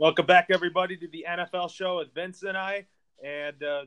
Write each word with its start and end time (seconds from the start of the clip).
Welcome 0.00 0.26
back, 0.26 0.46
everybody, 0.50 0.96
to 0.96 1.08
the 1.08 1.26
NFL 1.28 1.72
show 1.72 1.96
with 1.98 2.14
Vince 2.14 2.44
and 2.44 2.56
I. 2.56 2.86
And 3.20 3.60
uh, 3.64 3.82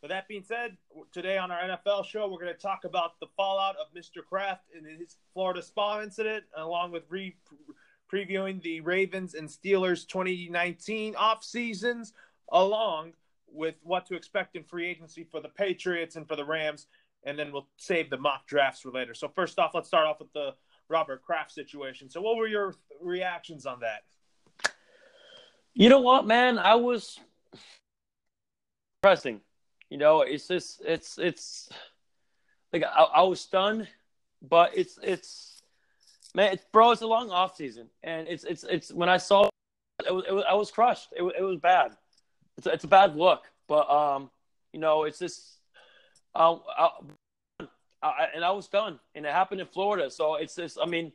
with 0.00 0.10
that 0.10 0.26
being 0.26 0.44
said, 0.44 0.78
today 1.12 1.36
on 1.36 1.50
our 1.50 1.60
NFL 1.60 2.06
show, 2.06 2.26
we're 2.26 2.40
going 2.40 2.54
to 2.54 2.58
talk 2.58 2.84
about 2.86 3.20
the 3.20 3.26
fallout 3.36 3.76
of 3.76 3.88
Mr. 3.94 4.24
Kraft 4.26 4.62
and 4.74 4.86
his 4.86 5.18
Florida 5.34 5.60
spa 5.60 6.00
incident, 6.00 6.44
along 6.56 6.92
with 6.92 7.02
re- 7.10 7.36
previewing 8.10 8.62
the 8.62 8.80
Ravens 8.80 9.34
and 9.34 9.46
Steelers 9.46 10.08
2019 10.08 11.16
off 11.16 11.44
seasons, 11.44 12.14
along 12.50 13.12
with 13.46 13.74
what 13.82 14.06
to 14.06 14.14
expect 14.16 14.56
in 14.56 14.64
free 14.64 14.88
agency 14.88 15.28
for 15.30 15.42
the 15.42 15.50
Patriots 15.50 16.16
and 16.16 16.26
for 16.26 16.34
the 16.34 16.46
Rams. 16.46 16.86
And 17.24 17.38
then 17.38 17.52
we'll 17.52 17.68
save 17.76 18.08
the 18.08 18.16
mock 18.16 18.46
drafts 18.46 18.80
for 18.80 18.90
later. 18.90 19.12
So, 19.12 19.28
first 19.28 19.58
off, 19.58 19.72
let's 19.74 19.88
start 19.88 20.06
off 20.06 20.18
with 20.18 20.32
the 20.32 20.54
Robert 20.88 21.22
Kraft 21.22 21.52
situation. 21.52 22.08
So, 22.08 22.22
what 22.22 22.36
were 22.36 22.48
your 22.48 22.76
reactions 23.02 23.66
on 23.66 23.80
that? 23.80 24.04
You 25.74 25.88
know 25.88 26.00
what, 26.00 26.26
man? 26.26 26.58
I 26.58 26.74
was 26.74 27.18
pressing. 29.02 29.40
You 29.88 29.98
know, 29.98 30.22
it's 30.22 30.48
just 30.48 30.82
it's 30.84 31.18
it's 31.18 31.70
like 32.72 32.84
I, 32.84 33.02
I 33.02 33.22
was 33.22 33.40
stunned, 33.40 33.88
but 34.42 34.76
it's 34.76 34.98
it's 35.02 35.62
man, 36.34 36.52
it's, 36.52 36.64
bro, 36.72 36.92
it's 36.92 37.02
a 37.02 37.06
long 37.06 37.30
off 37.30 37.56
season, 37.56 37.88
and 38.02 38.28
it's 38.28 38.44
it's 38.44 38.64
it's 38.64 38.92
when 38.92 39.08
I 39.08 39.16
saw 39.16 39.48
it, 40.06 40.14
was, 40.14 40.24
it 40.28 40.32
was 40.32 40.44
I 40.48 40.54
was 40.54 40.70
crushed. 40.70 41.08
It 41.16 41.22
was, 41.22 41.34
it 41.38 41.42
was 41.42 41.58
bad. 41.58 41.96
It's 42.58 42.66
a, 42.66 42.72
it's 42.72 42.84
a 42.84 42.88
bad 42.88 43.16
look, 43.16 43.44
but 43.66 43.88
um, 43.90 44.30
you 44.72 44.80
know, 44.80 45.04
it's 45.04 45.18
just 45.18 45.58
uh, 46.34 46.56
I, 46.78 46.90
I, 48.02 48.28
and 48.34 48.44
I 48.44 48.50
was 48.50 48.68
done, 48.68 48.98
and 49.14 49.24
it 49.24 49.32
happened 49.32 49.60
in 49.60 49.66
Florida. 49.66 50.10
So 50.10 50.34
it's 50.34 50.54
just, 50.56 50.78
I 50.82 50.86
mean, 50.86 51.12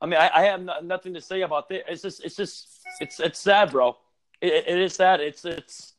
I 0.00 0.06
mean, 0.06 0.18
I, 0.18 0.30
I 0.34 0.42
have 0.44 0.62
no, 0.62 0.80
nothing 0.80 1.14
to 1.14 1.20
say 1.20 1.42
about 1.42 1.68
this. 1.68 1.82
It's 1.88 2.02
just, 2.02 2.24
it's 2.24 2.36
just, 2.36 2.73
it's, 3.00 3.20
it's 3.20 3.38
sad, 3.38 3.70
bro. 3.70 3.96
It, 4.40 4.64
it 4.66 4.78
is 4.78 4.94
sad. 4.94 5.20
It's, 5.20 5.44
it's, 5.44 5.94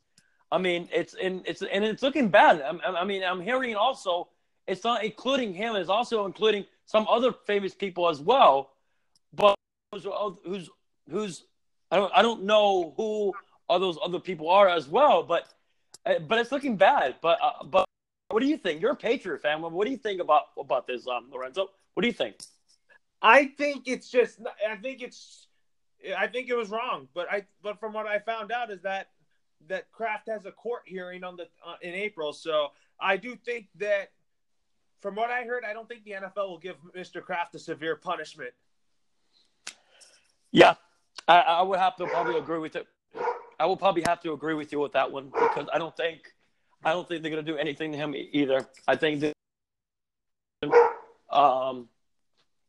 I 0.51 0.57
mean, 0.57 0.89
it's, 0.93 1.15
and 1.21 1.41
it's, 1.45 1.61
and 1.61 1.83
it's 1.83 2.03
looking 2.03 2.29
bad. 2.29 2.61
I, 2.61 3.01
I 3.01 3.03
mean, 3.03 3.23
I'm 3.23 3.41
hearing 3.41 3.75
also, 3.75 4.29
it's 4.67 4.83
not 4.83 5.03
including 5.03 5.53
him. 5.53 5.75
It's 5.75 5.89
also 5.89 6.25
including 6.25 6.65
some 6.85 7.07
other 7.09 7.31
famous 7.31 7.73
people 7.73 8.09
as 8.09 8.19
well. 8.19 8.71
But 9.33 9.55
who's, 9.91 10.05
who's, 10.43 10.69
who's 11.09 11.43
I 11.91 11.97
don't, 11.97 12.11
I 12.15 12.21
don't 12.21 12.43
know 12.43 12.93
who 12.97 13.33
all 13.67 13.79
those 13.79 13.97
other 14.03 14.19
people 14.19 14.49
are 14.49 14.69
as 14.69 14.87
well. 14.87 15.23
But, 15.23 15.53
uh, 16.05 16.19
but 16.19 16.39
it's 16.39 16.51
looking 16.51 16.77
bad. 16.77 17.15
But, 17.21 17.39
uh, 17.41 17.63
but 17.63 17.85
what 18.29 18.41
do 18.41 18.47
you 18.47 18.57
think? 18.57 18.81
You're 18.81 18.91
a 18.91 18.95
Patriot 18.95 19.41
fan. 19.41 19.61
What 19.61 19.85
do 19.85 19.91
you 19.91 19.97
think 19.97 20.19
about 20.19 20.43
about 20.57 20.87
this, 20.87 21.07
um, 21.07 21.29
Lorenzo? 21.31 21.69
What 21.93 22.01
do 22.01 22.07
you 22.07 22.13
think? 22.13 22.35
I 23.21 23.45
think 23.45 23.87
it's 23.87 24.09
just. 24.09 24.39
I 24.67 24.75
think 24.75 25.01
it's. 25.01 25.47
I 26.17 26.27
think 26.27 26.49
it 26.49 26.55
was 26.55 26.69
wrong, 26.69 27.07
but 27.13 27.27
I. 27.31 27.45
But 27.63 27.79
from 27.79 27.93
what 27.93 28.05
I 28.05 28.19
found 28.19 28.51
out 28.51 28.71
is 28.71 28.81
that 28.81 29.09
that 29.67 29.91
Kraft 29.91 30.29
has 30.29 30.45
a 30.45 30.51
court 30.51 30.83
hearing 30.85 31.23
on 31.23 31.35
the 31.37 31.47
uh, 31.65 31.75
in 31.81 31.93
April. 31.93 32.33
So 32.33 32.69
I 32.99 33.17
do 33.17 33.35
think 33.35 33.67
that. 33.79 34.11
From 35.01 35.13
what 35.13 35.29
I 35.29 35.43
heard, 35.43 35.63
I 35.63 35.73
don't 35.73 35.87
think 35.87 36.03
the 36.03 36.11
NFL 36.13 36.49
will 36.49 36.57
give 36.57 36.77
Mr. 36.97 37.21
Kraft 37.21 37.53
a 37.53 37.59
severe 37.59 37.95
punishment. 37.95 38.51
Yeah, 40.51 40.75
I, 41.27 41.41
I 41.41 41.61
would 41.61 41.77
have 41.77 41.95
to 41.97 42.07
probably 42.07 42.39
agree 42.39 42.57
with 42.57 42.75
it. 42.75 42.87
I 43.59 43.65
will 43.65 43.77
probably 43.77 44.03
have 44.07 44.19
to 44.21 44.33
agree 44.33 44.53
with 44.53 44.71
you 44.71 44.79
with 44.79 44.93
that 44.93 45.11
one 45.11 45.25
because 45.25 45.67
I 45.71 45.77
don't 45.77 45.95
think 45.95 46.33
I 46.83 46.91
don't 46.91 47.07
think 47.07 47.21
they're 47.21 47.31
going 47.31 47.43
to 47.43 47.51
do 47.51 47.57
anything 47.57 47.91
to 47.91 47.97
him 47.97 48.15
either. 48.15 48.67
I 48.87 48.95
think 48.95 49.21
that, 49.21 49.33
um, 51.31 51.89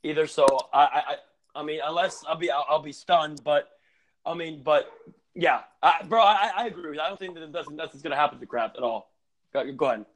either. 0.03 0.27
So 0.27 0.47
I, 0.73 0.81
I, 0.83 1.17
I 1.57 1.63
mean, 1.63 1.81
unless 1.85 2.25
I'll 2.29 2.37
be, 2.37 2.51
I'll, 2.51 2.67
I'll 2.69 2.83
be 2.83 2.93
stunned. 2.93 3.41
But 3.45 3.69
I 4.25 4.35
mean, 4.35 4.63
but 4.63 4.91
yeah, 5.35 5.61
I, 5.83 6.03
bro, 6.05 6.21
I, 6.21 6.51
I 6.57 6.67
agree 6.67 6.87
with 6.91 6.95
you. 6.97 7.01
I 7.01 7.09
don't 7.09 7.19
think 7.19 7.35
that 7.35 7.51
nothing, 7.51 7.77
nothing's 7.77 8.03
going 8.03 8.13
to 8.13 8.17
happen 8.17 8.39
to 8.41 8.47
Kraft 8.47 8.77
at 8.77 8.83
all. 8.83 9.13
Go, 9.53 9.71
go 9.73 9.87
ahead. 9.87 10.07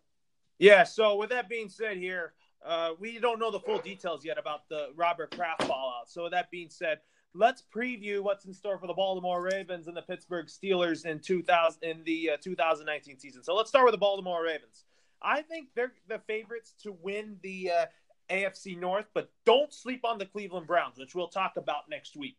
Yeah. 0.59 0.85
So 0.85 1.17
with 1.17 1.31
that 1.31 1.49
being 1.49 1.69
said, 1.69 1.97
here 1.97 2.35
uh, 2.65 2.91
we 2.99 3.19
don't 3.19 3.39
know 3.39 3.51
the 3.51 3.61
full 3.61 3.79
details 3.79 4.25
yet 4.25 4.39
about 4.39 4.69
the 4.69 4.89
Robert 4.97 5.35
Kraft 5.35 5.63
fallout. 5.63 6.09
So 6.09 6.25
with 6.25 6.33
that 6.33 6.51
being 6.51 6.69
said, 6.69 7.01
let's 7.35 7.63
preview 7.75 8.21
what's 8.21 8.45
in 8.45 8.53
store 8.53 8.79
for 8.79 8.87
the 8.87 8.95
Baltimore 8.95 9.41
Ravens 9.43 9.87
and 9.87 9.97
the 9.97 10.03
Pittsburgh 10.03 10.47
Steelers 10.47 11.07
in 11.07 11.21
2000 11.21 11.83
in 11.83 12.03
the 12.05 12.31
uh, 12.31 12.37
2019 12.43 13.19
season. 13.19 13.43
So 13.43 13.55
let's 13.55 13.69
start 13.69 13.85
with 13.85 13.93
the 13.93 13.99
Baltimore 13.99 14.45
Ravens. 14.45 14.85
I 15.23 15.43
think 15.43 15.69
they're 15.75 15.93
the 16.09 16.19
favorites 16.27 16.75
to 16.83 16.93
win 16.93 17.37
the 17.43 17.71
uh, 17.71 17.87
AFC 18.31 18.79
North, 18.79 19.07
but 19.15 19.31
don't 19.45 19.73
sleep 19.73 20.05
on 20.05 20.19
the 20.19 20.27
Cleveland 20.27 20.67
Browns, 20.67 20.99
which 20.99 21.15
we'll 21.15 21.29
talk 21.29 21.57
about 21.57 21.89
next 21.89 22.17
week. 22.17 22.37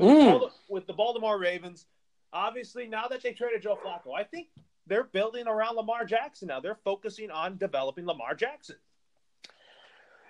Mm. 0.00 0.50
With 0.68 0.86
the 0.86 0.92
Baltimore 0.92 1.38
Ravens, 1.38 1.86
obviously 2.32 2.86
now 2.86 3.06
that 3.08 3.22
they 3.22 3.32
traded 3.32 3.62
Joe 3.62 3.78
Flacco, 3.84 4.14
I 4.16 4.24
think 4.24 4.48
they're 4.86 5.04
building 5.04 5.46
around 5.46 5.76
Lamar 5.76 6.04
Jackson 6.04 6.48
now. 6.48 6.60
They're 6.60 6.78
focusing 6.84 7.30
on 7.30 7.56
developing 7.56 8.06
Lamar 8.06 8.34
Jackson. 8.34 8.76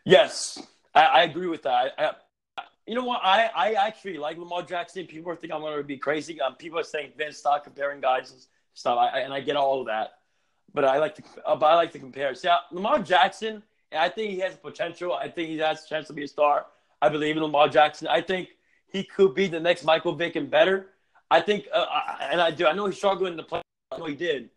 Yes, 0.05 0.63
I, 0.95 1.05
I 1.05 1.23
agree 1.23 1.47
with 1.47 1.63
that. 1.63 1.95
I, 1.99 2.13
you 2.87 2.95
know 2.95 3.05
what? 3.05 3.21
I, 3.23 3.51
I 3.57 3.73
actually 3.73 4.19
like 4.19 4.37
Lamar 4.37 4.63
Jackson. 4.63 5.07
People 5.07 5.35
think 5.35 5.53
I'm 5.53 5.61
going 5.61 5.79
to 5.79 5.83
be 5.83 5.97
crazy. 5.97 6.41
Um, 6.41 6.55
people 6.57 6.79
are 6.79 6.85
saying 6.85 7.13
Vince 7.17 7.39
stop 7.39 7.65
comparing 7.65 8.01
guys 8.01 8.31
and 8.31 8.41
stuff, 8.75 8.99
I, 8.99 9.21
and 9.21 9.33
I 9.33 9.41
get 9.41 9.57
all 9.57 9.81
of 9.81 9.87
that. 9.87 10.19
But 10.75 10.85
I 10.85 10.99
like 10.99 11.15
to, 11.17 11.23
uh, 11.47 11.57
but 11.57 11.67
I 11.67 11.75
like 11.77 11.93
to 11.93 11.99
compare. 11.99 12.35
See, 12.35 12.49
Lamar 12.73 12.99
Jackson, 12.99 13.63
I 13.97 14.09
think 14.09 14.31
he 14.31 14.39
has 14.41 14.57
potential. 14.57 15.15
I 15.15 15.29
think 15.29 15.49
he 15.49 15.59
has 15.59 15.85
a 15.85 15.89
chance 15.89 16.07
to 16.09 16.13
be 16.13 16.25
a 16.25 16.29
star. 16.29 16.67
I 17.01 17.09
believe 17.09 17.37
in 17.37 17.43
Lamar 17.43 17.69
Jackson. 17.69 18.09
I 18.09 18.21
think 18.21 18.51
he 18.87 19.05
could 19.05 19.35
be 19.35 19.47
the 19.47 19.61
next 19.61 19.85
Michael 19.85 20.15
Vick 20.15 20.37
and 20.37 20.51
better. 20.51 20.91
I 21.31 21.41
think, 21.41 21.67
uh, 21.73 21.87
and 22.21 22.41
I 22.41 22.51
do. 22.51 22.67
I 22.67 22.73
know 22.73 22.87
he's 22.87 22.97
struggling 22.97 23.33
in 23.33 23.37
the 23.37 23.43
play. 23.43 23.63
I 23.93 23.99
know 23.99 24.07
he 24.07 24.15
did, 24.15 24.51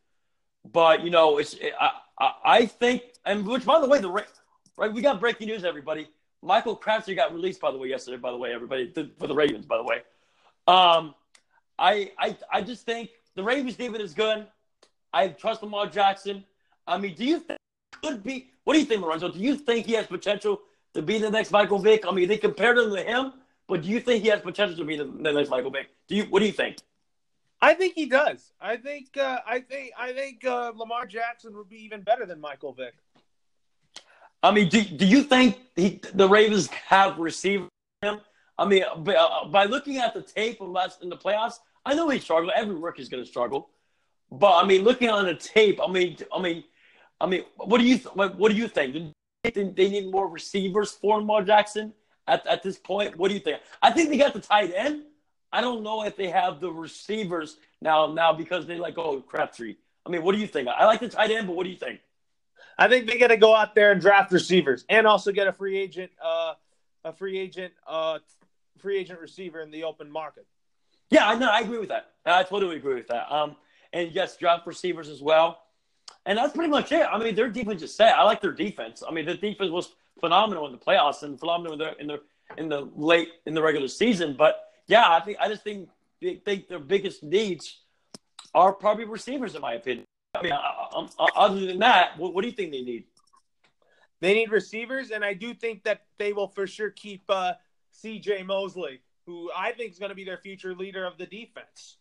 but 0.71 1.03
you 1.03 1.09
know, 1.09 1.37
it's. 1.37 1.55
I, 1.79 1.91
I, 2.19 2.33
I 2.45 2.65
think, 2.65 3.03
and 3.25 3.45
which 3.47 3.65
by 3.65 3.79
the 3.79 3.87
way, 3.87 3.99
the 3.99 4.09
right, 4.09 4.93
we 4.93 5.01
got 5.01 5.19
breaking 5.19 5.47
news, 5.47 5.63
everybody. 5.63 6.07
Michael 6.41 6.75
Crabtree 6.75 7.15
got 7.15 7.33
released, 7.33 7.59
by 7.59 7.71
the 7.71 7.77
way, 7.77 7.87
yesterday. 7.87 8.17
By 8.17 8.31
the 8.31 8.37
way, 8.37 8.53
everybody 8.53 8.93
for 9.17 9.27
the 9.27 9.35
Ravens. 9.35 9.65
By 9.65 9.77
the 9.77 9.83
way, 9.83 10.01
um, 10.67 11.15
I 11.79 12.11
I 12.19 12.37
I 12.51 12.61
just 12.61 12.85
think 12.85 13.09
the 13.35 13.43
Ravens 13.43 13.75
defense 13.75 14.03
is 14.03 14.13
good. 14.13 14.47
I 15.13 15.29
trust 15.29 15.63
Lamar 15.63 15.87
Jackson. 15.87 16.43
I 16.85 16.97
mean, 16.97 17.15
do 17.15 17.25
you 17.25 17.39
think 17.39 17.59
could 18.03 18.23
be? 18.23 18.51
What 18.67 18.73
do 18.73 18.79
you 18.79 18.85
think, 18.85 19.01
Lorenzo? 19.01 19.31
Do 19.31 19.39
you 19.39 19.55
think 19.55 19.85
he 19.85 19.93
has 19.93 20.07
potential 20.07 20.59
to 20.93 21.01
be 21.01 21.19
the 21.19 21.29
next 21.29 21.51
Michael 21.51 21.79
Vick? 21.79 22.05
I 22.05 22.11
mean, 22.11 22.27
they 22.27 22.35
compared 22.35 22.77
him 22.77 22.93
to 22.93 23.01
him, 23.01 23.31
but 23.65 23.81
do 23.81 23.87
you 23.87 24.01
think 24.01 24.23
he 24.23 24.29
has 24.29 24.41
potential 24.41 24.75
to 24.75 24.83
be 24.83 24.97
the, 24.97 25.05
the 25.05 25.31
next 25.31 25.49
Michael 25.49 25.71
Vick? 25.71 25.87
Do 26.09 26.17
you? 26.17 26.23
What 26.25 26.41
do 26.41 26.47
you 26.47 26.51
think? 26.51 26.75
I 27.61 27.75
think 27.75 27.93
he 27.93 28.07
does. 28.07 28.51
I 28.59 28.75
think 28.75 29.15
uh, 29.15 29.37
I 29.47 29.61
think 29.61 29.93
I 29.97 30.11
think 30.11 30.43
uh, 30.43 30.73
Lamar 30.75 31.05
Jackson 31.05 31.55
would 31.55 31.69
be 31.69 31.77
even 31.85 32.01
better 32.01 32.25
than 32.25 32.41
Michael 32.41 32.73
Vick. 32.73 32.95
I 34.43 34.51
mean, 34.51 34.67
do, 34.67 34.83
do 34.83 35.05
you 35.05 35.23
think 35.23 35.59
he, 35.77 36.01
the 36.13 36.27
Ravens 36.27 36.67
have 36.67 37.17
received 37.19 37.69
him? 38.01 38.19
I 38.57 38.65
mean, 38.65 38.83
by, 38.97 39.15
uh, 39.15 39.45
by 39.45 39.63
looking 39.63 39.99
at 39.99 40.13
the 40.13 40.23
tape 40.23 40.57
from 40.57 40.73
last 40.73 41.01
in 41.01 41.07
the 41.07 41.15
playoffs, 41.15 41.59
I 41.85 41.93
know 41.93 42.09
he 42.09 42.19
struggled. 42.19 42.51
Every 42.53 42.75
rookie's 42.75 43.07
going 43.07 43.23
to 43.23 43.29
struggle, 43.29 43.69
but 44.29 44.61
I 44.61 44.67
mean, 44.67 44.83
looking 44.83 45.07
on 45.07 45.23
the 45.25 45.35
tape, 45.35 45.79
I 45.81 45.89
mean, 45.89 46.17
I 46.35 46.41
mean, 46.41 46.65
I 47.19 47.25
mean, 47.25 47.43
what 47.55 47.79
do 47.79 47.85
you 47.85 47.97
th- 47.97 48.15
what 48.15 48.51
do 48.51 48.55
you 48.55 48.67
think? 48.67 48.93
Do 48.93 49.11
they 49.71 49.89
need 49.89 50.11
more 50.11 50.27
receivers 50.27 50.91
for 50.91 51.19
Lamar 51.19 51.43
Jackson 51.43 51.93
at, 52.27 52.45
at 52.45 52.63
this 52.63 52.77
point? 52.77 53.17
What 53.17 53.29
do 53.29 53.33
you 53.33 53.39
think? 53.39 53.61
I 53.81 53.91
think 53.91 54.09
they 54.09 54.17
got 54.17 54.33
the 54.33 54.39
tight 54.39 54.73
end. 54.75 55.03
I 55.51 55.61
don't 55.61 55.83
know 55.83 56.03
if 56.03 56.15
they 56.17 56.29
have 56.29 56.59
the 56.59 56.71
receivers 56.71 57.57
now 57.81 58.07
now 58.07 58.33
because 58.33 58.67
they 58.67 58.77
like 58.77 58.97
oh 58.97 59.21
Crabtree. 59.21 59.75
I 60.05 60.09
mean, 60.09 60.23
what 60.23 60.33
do 60.33 60.41
you 60.41 60.47
think? 60.47 60.67
I 60.67 60.85
like 60.85 60.99
the 60.99 61.09
tight 61.09 61.31
end, 61.31 61.47
but 61.47 61.55
what 61.55 61.63
do 61.63 61.69
you 61.69 61.77
think? 61.77 61.99
I 62.77 62.87
think 62.87 63.07
they 63.07 63.17
got 63.17 63.27
to 63.27 63.37
go 63.37 63.55
out 63.55 63.73
there 63.73 63.91
and 63.91 63.99
draft 63.99 64.31
receivers, 64.31 64.85
and 64.87 65.07
also 65.07 65.31
get 65.31 65.47
a 65.47 65.53
free 65.53 65.77
agent, 65.77 66.11
uh, 66.23 66.53
a 67.03 67.11
free 67.11 67.39
agent, 67.39 67.73
uh, 67.87 68.19
free 68.77 68.99
agent 68.99 69.19
receiver 69.19 69.61
in 69.61 69.71
the 69.71 69.83
open 69.83 70.11
market. 70.11 70.45
Yeah, 71.09 71.27
I 71.27 71.35
know. 71.35 71.49
I 71.49 71.61
agree 71.61 71.79
with 71.79 71.89
that. 71.89 72.11
I 72.25 72.43
totally 72.43 72.75
agree 72.75 72.95
with 72.95 73.07
that. 73.07 73.31
Um, 73.33 73.55
and 73.93 74.11
yes, 74.11 74.37
draft 74.37 74.67
receivers 74.67 75.09
as 75.09 75.21
well. 75.21 75.59
And 76.27 76.37
that's 76.37 76.53
pretty 76.53 76.69
much 76.69 76.91
it. 76.91 77.07
I 77.09 77.17
mean, 77.17 77.35
their 77.35 77.49
defense 77.49 77.81
is 77.81 77.95
set. 77.95 78.13
I 78.17 78.23
like 78.23 78.41
their 78.41 78.51
defense. 78.51 79.01
I 79.07 79.11
mean, 79.13 79.25
the 79.25 79.35
defense 79.35 79.71
was 79.71 79.93
phenomenal 80.19 80.65
in 80.65 80.73
the 80.73 80.77
playoffs 80.77 81.23
and 81.23 81.39
phenomenal 81.39 81.73
in 81.73 81.79
the 81.79 81.97
in 81.99 82.07
the 82.07 82.21
in 82.57 82.69
the 82.69 82.89
late 82.97 83.29
in 83.45 83.53
the 83.53 83.61
regular 83.61 83.87
season. 83.87 84.35
But 84.37 84.59
yeah, 84.87 85.09
I 85.09 85.21
think 85.21 85.37
I 85.39 85.47
just 85.47 85.63
think 85.63 85.87
they 86.21 86.35
think 86.35 86.67
their 86.67 86.79
biggest 86.79 87.23
needs 87.23 87.79
are 88.53 88.73
probably 88.73 89.05
receivers, 89.05 89.55
in 89.55 89.61
my 89.61 89.73
opinion. 89.75 90.05
I 90.35 90.41
mean, 90.41 90.51
uh, 90.51 91.07
uh, 91.17 91.27
other 91.35 91.65
than 91.65 91.79
that, 91.79 92.17
what, 92.17 92.33
what, 92.33 92.41
do 92.41 92.49
you 92.49 92.53
think 92.53 92.71
they 92.71 92.81
need? 92.81 93.05
They 94.19 94.33
need 94.33 94.51
receivers, 94.51 95.11
and 95.11 95.23
I 95.23 95.33
do 95.33 95.53
think 95.53 95.83
that 95.83 96.01
they 96.17 96.33
will 96.33 96.49
for 96.49 96.67
sure 96.67 96.89
keep 96.89 97.23
uh, 97.29 97.53
C.J. 97.91 98.43
Mosley, 98.43 98.99
who 99.25 99.49
I 99.55 99.71
think 99.71 99.91
is 99.93 99.99
going 99.99 100.09
to 100.09 100.15
be 100.15 100.25
their 100.25 100.37
future 100.37 100.75
leader 100.75 101.05
of 101.05 101.17
the 101.17 101.25
defense. 101.25 101.97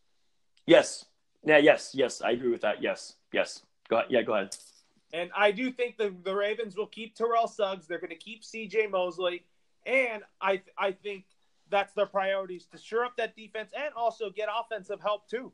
Yes. 0.67 1.05
Yeah. 1.45 1.59
Yes. 1.59 1.93
Yes. 1.95 2.23
I 2.23 2.33
agree 2.33 2.51
with 2.51 2.63
that. 2.63 2.83
Yes. 2.83 3.15
Yes. 3.33 3.63
Go 3.89 3.97
ahead. 3.97 4.07
Yeah. 4.11 4.23
Go 4.23 4.35
ahead. 4.35 4.57
And 5.13 5.31
I 5.37 5.53
do 5.53 5.71
think 5.71 5.97
the, 5.97 6.15
the 6.25 6.35
Ravens 6.35 6.77
will 6.77 6.87
keep 6.87 7.15
Terrell 7.15 7.47
Suggs. 7.47 7.87
They're 7.87 8.01
going 8.01 8.11
to 8.11 8.17
keep 8.17 8.45
C.J. 8.45 8.89
Mosley, 8.89 9.45
and 9.87 10.23
I 10.41 10.63
I 10.77 10.93
think 10.93 11.25
that's 11.71 11.93
their 11.95 12.07
priorities 12.07 12.67
to 12.67 12.79
shore 12.79 13.05
up 13.05 13.17
that 13.17 13.37
defense 13.37 13.73
and 13.77 13.95
also 13.95 14.31
get 14.31 14.49
offensive 14.53 15.01
help 15.01 15.29
too. 15.29 15.53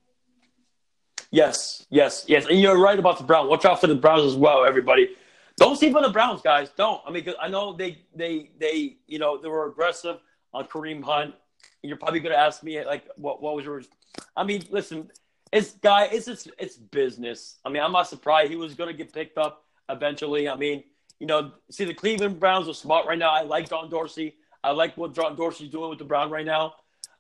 Yes, 1.31 1.87
yes, 1.89 2.27
yes. 2.29 2.47
And 2.47 2.61
you're 2.61 2.79
right 2.79 2.99
about 2.99 3.19
the 3.19 3.25
Browns. 3.25 3.49
Watch 3.49 3.65
out 3.65 3.81
for 3.81 3.87
the 3.87 3.95
Browns 3.95 4.25
as 4.25 4.37
well, 4.37 4.67
everybody. 4.67 5.17
Don't 5.57 5.79
sleep 5.79 5.97
on 5.97 6.03
the 6.03 6.11
Browns, 6.11 6.43
guys. 6.43 6.69
Don't. 6.77 7.01
I 7.07 7.11
mean, 7.11 7.27
I 7.41 7.49
know 7.49 7.73
they, 7.73 7.99
they, 8.15 8.51
they, 8.59 8.97
you 9.07 9.19
know, 9.19 9.41
they 9.41 9.49
were 9.49 9.67
aggressive 9.67 10.19
on 10.53 10.67
Kareem 10.67 11.03
Hunt. 11.03 11.35
You're 11.83 11.97
probably 11.97 12.21
going 12.21 12.35
to 12.35 12.39
ask 12.39 12.63
me, 12.63 12.85
like, 12.85 13.05
what, 13.17 13.43
what 13.43 13.57
was 13.57 13.65
yours? 13.65 13.89
I 14.37 14.45
mean, 14.45 14.63
listen, 14.71 15.11
it's 15.53 15.73
guy, 15.73 16.09
it's 16.11 16.29
it's, 16.29 16.49
it's 16.59 16.77
business. 16.77 17.59
I 17.65 17.69
mean, 17.69 17.83
I'm 17.83 17.93
not 17.93 18.09
surprised 18.09 18.51
he 18.51 18.57
was 18.57 18.75
going 18.75 18.91
to 18.91 18.97
get 18.97 19.13
picked 19.13 19.39
up 19.39 19.65
eventually. 19.89 20.49
I 20.49 20.57
mean, 20.57 20.83
you 21.21 21.27
know, 21.27 21.53
see, 21.71 21.85
the 21.85 21.95
Cleveland 21.95 22.41
Browns 22.41 22.69
are 22.69 22.75
smart 22.75 23.07
right 23.07 23.19
now. 23.19 23.31
I 23.31 23.43
like 23.43 23.69
John 23.69 23.91
Dorsey. 23.91 24.35
I 24.65 24.71
like 24.73 24.97
what 24.97 25.15
John 25.15 25.37
Dorsey's 25.37 25.71
doing 25.71 25.91
with 25.91 25.99
the 25.99 26.05
Brown 26.05 26.31
right 26.31 26.47
now. 26.47 26.75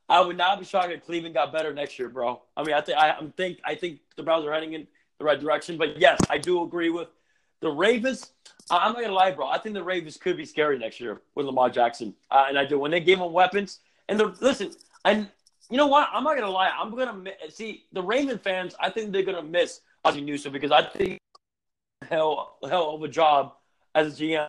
I 0.08 0.20
would 0.20 0.36
not 0.36 0.58
be 0.58 0.64
shocked 0.64 0.92
if 0.92 1.04
Cleveland 1.04 1.34
got 1.34 1.52
better 1.52 1.72
next 1.72 1.98
year, 1.98 2.08
bro. 2.08 2.42
I 2.56 2.64
mean, 2.64 2.74
I 2.74 2.80
think 2.80 2.98
I 2.98 3.16
am 3.16 3.32
think 3.32 3.58
I 3.64 3.74
think 3.74 4.00
the 4.16 4.22
Browns 4.22 4.44
are 4.44 4.52
heading 4.52 4.72
in 4.72 4.86
the 5.18 5.24
right 5.24 5.40
direction. 5.40 5.78
But 5.78 5.98
yes, 5.98 6.18
I 6.28 6.38
do 6.38 6.62
agree 6.62 6.90
with 6.90 7.08
the 7.60 7.70
Ravens. 7.70 8.32
I'm 8.70 8.92
not 8.92 9.02
gonna 9.02 9.14
lie, 9.14 9.30
bro. 9.30 9.48
I 9.48 9.58
think 9.58 9.74
the 9.74 9.82
Ravens 9.82 10.16
could 10.16 10.36
be 10.36 10.44
scary 10.44 10.78
next 10.78 11.00
year 11.00 11.20
with 11.34 11.46
Lamar 11.46 11.70
Jackson, 11.70 12.14
uh, 12.30 12.46
and 12.48 12.58
I 12.58 12.64
do. 12.64 12.78
When 12.78 12.90
they 12.90 13.00
gave 13.00 13.18
him 13.18 13.32
weapons, 13.32 13.80
and 14.08 14.18
the 14.18 14.34
listen, 14.40 14.72
and 15.04 15.28
you 15.70 15.76
know 15.76 15.86
what? 15.86 16.08
I'm 16.12 16.24
not 16.24 16.36
gonna 16.36 16.50
lie. 16.50 16.70
I'm 16.70 16.94
gonna 16.94 17.30
see 17.50 17.84
the 17.92 18.02
Raven 18.02 18.38
fans. 18.38 18.74
I 18.80 18.90
think 18.90 19.12
they're 19.12 19.22
gonna 19.22 19.42
miss 19.42 19.80
Ozzie 20.04 20.20
Newsome 20.20 20.52
because 20.52 20.70
I 20.70 20.82
think 20.82 21.18
hell 22.08 22.58
hell 22.68 22.90
of 22.90 23.02
a 23.02 23.08
job 23.08 23.54
as 23.94 24.18
a 24.18 24.22
GM, 24.22 24.46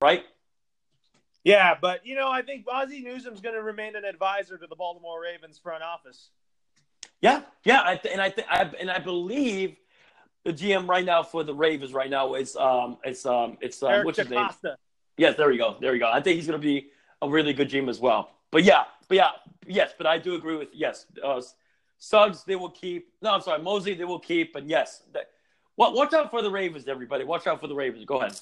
right? 0.00 0.24
Yeah, 1.44 1.74
but 1.80 2.06
you 2.06 2.14
know, 2.14 2.30
I 2.30 2.42
think 2.42 2.64
Ozzie 2.66 3.02
Newsome's 3.02 3.40
going 3.40 3.54
to 3.54 3.62
remain 3.62 3.96
an 3.96 4.04
advisor 4.04 4.56
to 4.56 4.66
the 4.66 4.74
Baltimore 4.74 5.20
Ravens 5.20 5.58
front 5.58 5.82
office. 5.82 6.30
Yeah, 7.20 7.42
yeah, 7.64 7.82
I 7.84 7.96
th- 7.96 8.12
and 8.12 8.20
I 8.20 8.30
think 8.30 8.48
I 8.50 8.62
and 8.80 8.90
I 8.90 8.98
believe 8.98 9.76
the 10.44 10.52
GM 10.52 10.88
right 10.88 11.04
now 11.04 11.22
for 11.22 11.44
the 11.44 11.54
Ravens 11.54 11.92
right 11.92 12.10
now 12.10 12.34
is 12.34 12.56
um 12.56 12.98
it's 13.04 13.26
um 13.26 13.58
it's 13.60 13.82
um, 13.82 13.90
Eric 13.90 14.04
what's 14.06 14.18
his 14.18 14.30
name? 14.30 14.48
Yes, 15.16 15.36
there 15.36 15.48
we 15.48 15.58
go, 15.58 15.76
there 15.80 15.92
we 15.92 15.98
go. 15.98 16.10
I 16.10 16.20
think 16.20 16.36
he's 16.36 16.46
going 16.46 16.60
to 16.60 16.66
be 16.66 16.88
a 17.22 17.28
really 17.28 17.52
good 17.52 17.70
GM 17.70 17.88
as 17.88 18.00
well. 18.00 18.30
But 18.50 18.64
yeah, 18.64 18.84
but 19.08 19.16
yeah, 19.16 19.30
yes, 19.66 19.92
but 19.96 20.06
I 20.06 20.18
do 20.18 20.34
agree 20.34 20.56
with 20.56 20.68
yes, 20.72 21.06
uh, 21.22 21.40
Suggs 21.98 22.44
they 22.44 22.56
will 22.56 22.70
keep. 22.70 23.12
No, 23.22 23.32
I'm 23.32 23.40
sorry, 23.40 23.62
Mosley 23.62 23.94
they 23.94 24.04
will 24.04 24.18
keep, 24.18 24.56
and 24.56 24.68
yes, 24.68 25.02
that, 25.12 25.30
watch 25.76 26.12
out 26.12 26.30
for 26.30 26.42
the 26.42 26.50
Ravens, 26.50 26.88
everybody. 26.88 27.24
Watch 27.24 27.46
out 27.46 27.60
for 27.60 27.66
the 27.66 27.74
Ravens. 27.74 28.04
Go 28.04 28.20
ahead. 28.20 28.38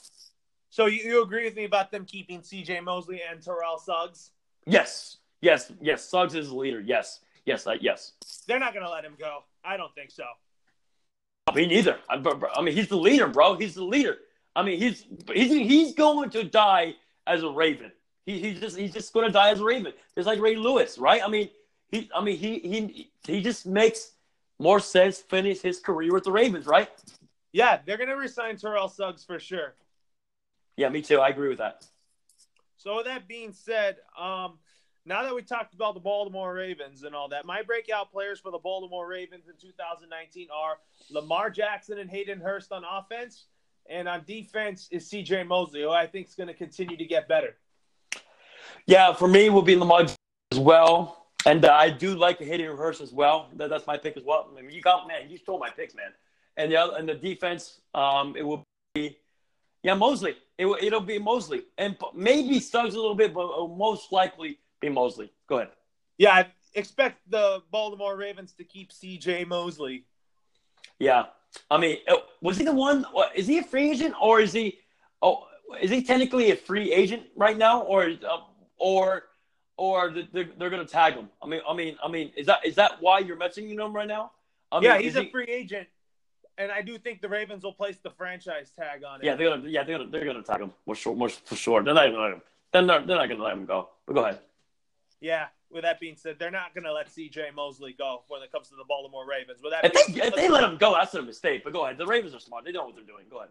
So 0.71 0.87
you, 0.87 1.03
you 1.03 1.23
agree 1.23 1.45
with 1.45 1.55
me 1.55 1.65
about 1.65 1.91
them 1.91 2.07
keeping 2.07 2.43
C.J. 2.43 2.81
Mosley 2.81 3.21
and 3.29 3.43
Terrell 3.43 3.79
Suggs? 3.79 4.31
Yes, 4.67 5.19
yes, 5.41 5.71
yes. 5.81 6.09
Suggs 6.09 6.35
is 6.35 6.49
the 6.49 6.57
leader. 6.57 6.81
Yes, 6.81 7.21
yes, 7.45 7.67
uh, 7.67 7.75
yes. 7.81 8.13
They're 8.47 8.59
not 8.59 8.73
going 8.73 8.85
to 8.85 8.91
let 8.91 9.05
him 9.05 9.15
go. 9.19 9.41
I 9.65 9.77
don't 9.77 9.95
think 9.95 10.11
so. 10.11 10.25
Me 11.55 11.67
neither. 11.67 11.99
I, 12.09 12.23
I 12.57 12.63
mean, 12.63 12.75
he's 12.75 12.89
the 12.89 12.97
leader, 12.97 13.27
bro. 13.27 13.57
He's 13.57 13.75
the 13.75 13.85
leader. 13.85 14.17
I 14.55 14.63
mean, 14.63 14.79
he's 14.79 15.05
he's 15.33 15.53
he's 15.53 15.95
going 15.95 16.31
to 16.31 16.45
die 16.45 16.95
as 17.27 17.43
a 17.43 17.51
Raven. 17.51 17.93
He, 18.27 18.39
he's 18.39 18.61
just 18.61 18.77
he's 18.77 18.93
just 18.93 19.13
going 19.13 19.27
to 19.27 19.33
die 19.33 19.51
as 19.51 19.61
a 19.61 19.65
Raven, 19.65 19.93
just 20.15 20.27
like 20.27 20.41
Ray 20.41 20.57
Lewis, 20.57 20.99
right? 20.99 21.23
I 21.25 21.29
mean, 21.29 21.51
he 21.91 22.11
I 22.15 22.23
mean 22.23 22.37
he 22.37 22.59
he 22.61 23.11
he 23.27 23.41
just 23.43 23.67
makes 23.67 24.13
more 24.59 24.81
sense 24.81 25.19
finish 25.19 25.61
his 25.61 25.81
career 25.81 26.13
with 26.13 26.25
the 26.25 26.33
Ravens, 26.33 26.67
right? 26.67 26.89
Yeah, 27.53 27.81
they're 27.85 27.99
going 27.99 28.09
to 28.09 28.17
resign 28.17 28.57
Terrell 28.57 28.89
Suggs 28.89 29.25
for 29.25 29.39
sure. 29.39 29.75
Yeah, 30.77 30.89
me 30.89 31.03
too. 31.03 31.21
I 31.21 31.29
agree 31.29 31.49
with 31.49 31.59
that. 31.59 31.85
So 32.79 32.97
with 32.97 33.07
that 33.07 33.29
being 33.29 33.53
said, 33.53 33.97
um, 34.19 34.59
now 35.05 35.23
that 35.23 35.35
we 35.35 35.43
talked 35.43 35.75
about 35.75 35.95
the 35.95 36.01
Baltimore 36.01 36.55
Ravens 36.55 37.03
and 37.03 37.15
all 37.15 37.29
that, 37.29 37.45
my 37.45 37.63
breakout 37.63 38.11
players 38.11 38.41
for 38.41 38.51
the 38.51 38.59
Baltimore 38.59 39.07
Ravens 39.07 39.49
in 39.49 39.55
2019 39.61 40.49
are 40.55 40.79
Lamar 41.11 41.51
Jackson 41.51 41.99
and 41.99 42.09
Hayden 42.09 42.41
Hurst 42.41 42.73
on 42.73 42.83
offense, 42.85 43.47
and 43.89 44.09
on 44.09 44.25
defense 44.27 44.89
is 44.91 45.09
C.J. 45.09 45.45
Mosley, 45.45 45.83
who 45.83 45.91
I 45.91 46.07
think 46.07 46.29
is 46.29 46.35
going 46.35 46.49
to 46.49 46.55
continue 46.55 46.97
to 46.97 47.05
get 47.05 47.29
better. 47.29 47.57
Yeah, 48.87 49.13
for 49.13 49.29
me, 49.29 49.47
it 49.47 49.53
will 49.53 49.63
be 49.63 49.77
Lamar 49.77 50.07
as 50.51 50.59
well, 50.59 51.27
and 51.47 51.65
uh, 51.65 51.73
I 51.73 51.91
do 51.91 52.15
like 52.17 52.39
Hayden 52.39 52.77
Hurst 52.77 53.01
as 53.01 53.13
well. 53.13 53.49
That, 53.57 53.71
that's 53.71 53.87
my 53.87 53.97
pick 53.97 54.17
as 54.17 54.25
well. 54.25 54.51
I 54.57 54.63
mean, 54.63 54.71
you 54.71 54.83
got 54.83 55.07
man, 55.07 55.31
you 55.31 55.39
stole 55.39 55.59
my 55.59 55.71
picks, 55.71 55.95
man. 55.95 56.13
And 56.57 56.71
the 56.71 56.77
other, 56.77 56.97
and 56.97 57.09
the 57.09 57.15
defense, 57.15 57.81
um, 57.95 58.35
it 58.37 58.43
will 58.43 58.65
be 58.95 59.17
yeah 59.83 59.95
Mosley. 59.95 60.37
It 60.59 60.67
will, 60.67 60.79
it'll 60.81 61.01
be 61.01 61.19
Mosley, 61.19 61.65
and 61.79 61.97
maybe 62.15 62.61
Suggs 62.61 62.95
a 62.95 63.01
little 63.01 63.15
bit, 63.15 63.33
but 63.33 63.45
it'll 63.45 63.75
most 63.77 64.13
likely 64.13 64.59
be 64.81 64.89
Mosley. 64.89 65.33
Go 65.49 65.57
ahead. 65.57 65.71
Yeah, 66.19 66.33
I 66.33 66.47
expect 66.75 67.19
the 67.31 67.63
Baltimore 67.71 68.17
Ravens 68.17 68.53
to 68.53 68.65
keep 68.65 68.93
C.J. 68.93 69.45
Mosley. 69.45 70.05
Yeah, 70.99 71.25
I 71.71 71.79
mean, 71.79 71.99
uh, 72.09 72.17
was 72.41 72.59
he 72.59 72.65
the 72.65 72.73
one? 72.73 73.05
Is 73.35 73.47
he 73.47 73.59
a 73.59 73.63
free 73.63 73.91
agent, 73.91 74.15
or 74.21 74.41
is 74.41 74.53
he? 74.53 74.79
Oh, 75.21 75.47
is 75.81 75.91
he 75.91 76.03
technically 76.03 76.51
a 76.51 76.57
free 76.57 76.93
agent 76.93 77.25
right 77.37 77.57
now, 77.57 77.83
or 77.83 78.05
uh, 78.05 78.39
or 78.83 79.23
or 79.79 80.13
they're, 80.33 80.49
they're 80.59 80.71
going 80.71 80.85
to 80.85 80.93
tag 80.93 81.15
him? 81.15 81.31
I 81.43 81.47
mean, 81.47 81.61
I 81.67 81.75
mean, 81.75 81.97
I 82.05 82.09
mean, 82.09 82.33
is 82.37 82.47
that 82.47 82.67
is 82.67 82.75
that 82.75 83.01
why 83.01 83.21
you're 83.21 83.37
mentioning 83.37 83.79
him 83.79 83.93
right 83.95 84.09
now? 84.09 84.33
I 84.71 84.81
mean, 84.81 84.91
yeah, 84.91 84.99
he's 84.99 85.17
a 85.17 85.23
he, 85.23 85.31
free 85.31 85.47
agent, 85.47 85.89
and 86.59 86.73
I 86.73 86.83
do 86.83 86.99
think 86.99 87.23
the 87.23 87.29
Ravens 87.29 87.63
will 87.63 87.73
place 87.73 87.97
the 88.03 88.11
franchise 88.11 88.73
tag 88.79 89.05
on 89.05 89.21
it. 89.21 89.25
Yeah, 89.25 89.37
they're 89.37 89.49
gonna 89.49 89.69
yeah 89.69 89.85
they're 89.85 89.99
gonna 89.99 90.11
they're 90.11 90.25
gonna 90.25 90.43
tag 90.43 90.61
him 90.61 90.73
for 90.85 90.95
sure, 90.95 91.29
for 91.45 91.57
sure. 91.57 91.83
They're 91.83 91.95
not 91.95 92.09
even 92.09 92.21
let 92.21 92.33
him. 92.33 92.43
They're 92.73 92.83
not, 92.83 93.07
they're 93.07 93.17
not 93.17 93.29
gonna 93.29 93.45
let 93.45 93.53
him 93.53 93.67
go. 93.67 93.89
But 94.07 94.15
go 94.15 94.25
ahead. 94.25 94.41
Yeah. 95.21 95.47
With 95.71 95.85
that 95.85 96.01
being 96.01 96.17
said, 96.17 96.37
they're 96.39 96.51
not 96.51 96.75
going 96.75 96.85
to 96.85 96.93
let 96.93 97.11
C.J. 97.11 97.53
Mosley 97.57 97.95
go 97.97 98.25
when 98.29 98.43
it 98.43 98.53
comes 98.53 98.69
to 98.69 98.77
the 98.77 98.85
Baltimore 98.87 99.27
Ravens. 99.27 99.61
With 99.63 99.73
that, 99.73 99.87
if 99.87 99.93
they, 99.95 100.21
if 100.21 100.35
they 100.35 100.51
let 100.51 100.65
him 100.65 100.77
go, 100.77 100.93
that's 100.93 101.15
a 101.15 101.23
mistake. 101.23 101.65
But 101.65 101.73
go 101.73 101.87
ahead. 101.87 101.97
The 101.97 102.07
Ravens 102.07 102.35
are 102.35 102.41
smart. 102.41 102.67
They 102.67 102.73
know 102.73 102.85
what 102.85 102.95
they're 102.95 103.05
doing. 103.05 103.25
Go 103.31 103.39
ahead. 103.39 103.49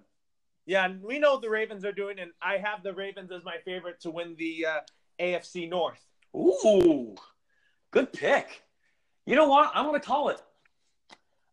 Yeah, 0.68 0.86
and 0.86 1.02
we 1.02 1.18
know 1.18 1.34
what 1.34 1.42
the 1.42 1.50
Ravens 1.50 1.84
are 1.84 1.92
doing, 1.92 2.20
and 2.20 2.32
I 2.40 2.58
have 2.58 2.84
the 2.84 2.94
Ravens 2.94 3.32
as 3.32 3.44
my 3.44 3.58
favorite 3.66 4.00
to 4.02 4.12
win 4.12 4.36
the 4.38 4.68
uh, 4.68 4.80
AFC 5.22 5.70
North. 5.70 6.04
Ooh, 6.36 7.16
good 7.92 8.12
pick. 8.12 8.64
You 9.26 9.36
know 9.36 9.48
what? 9.48 9.72
I'm 9.74 9.86
going 9.86 10.00
to 10.00 10.06
call 10.06 10.30
it. 10.30 10.42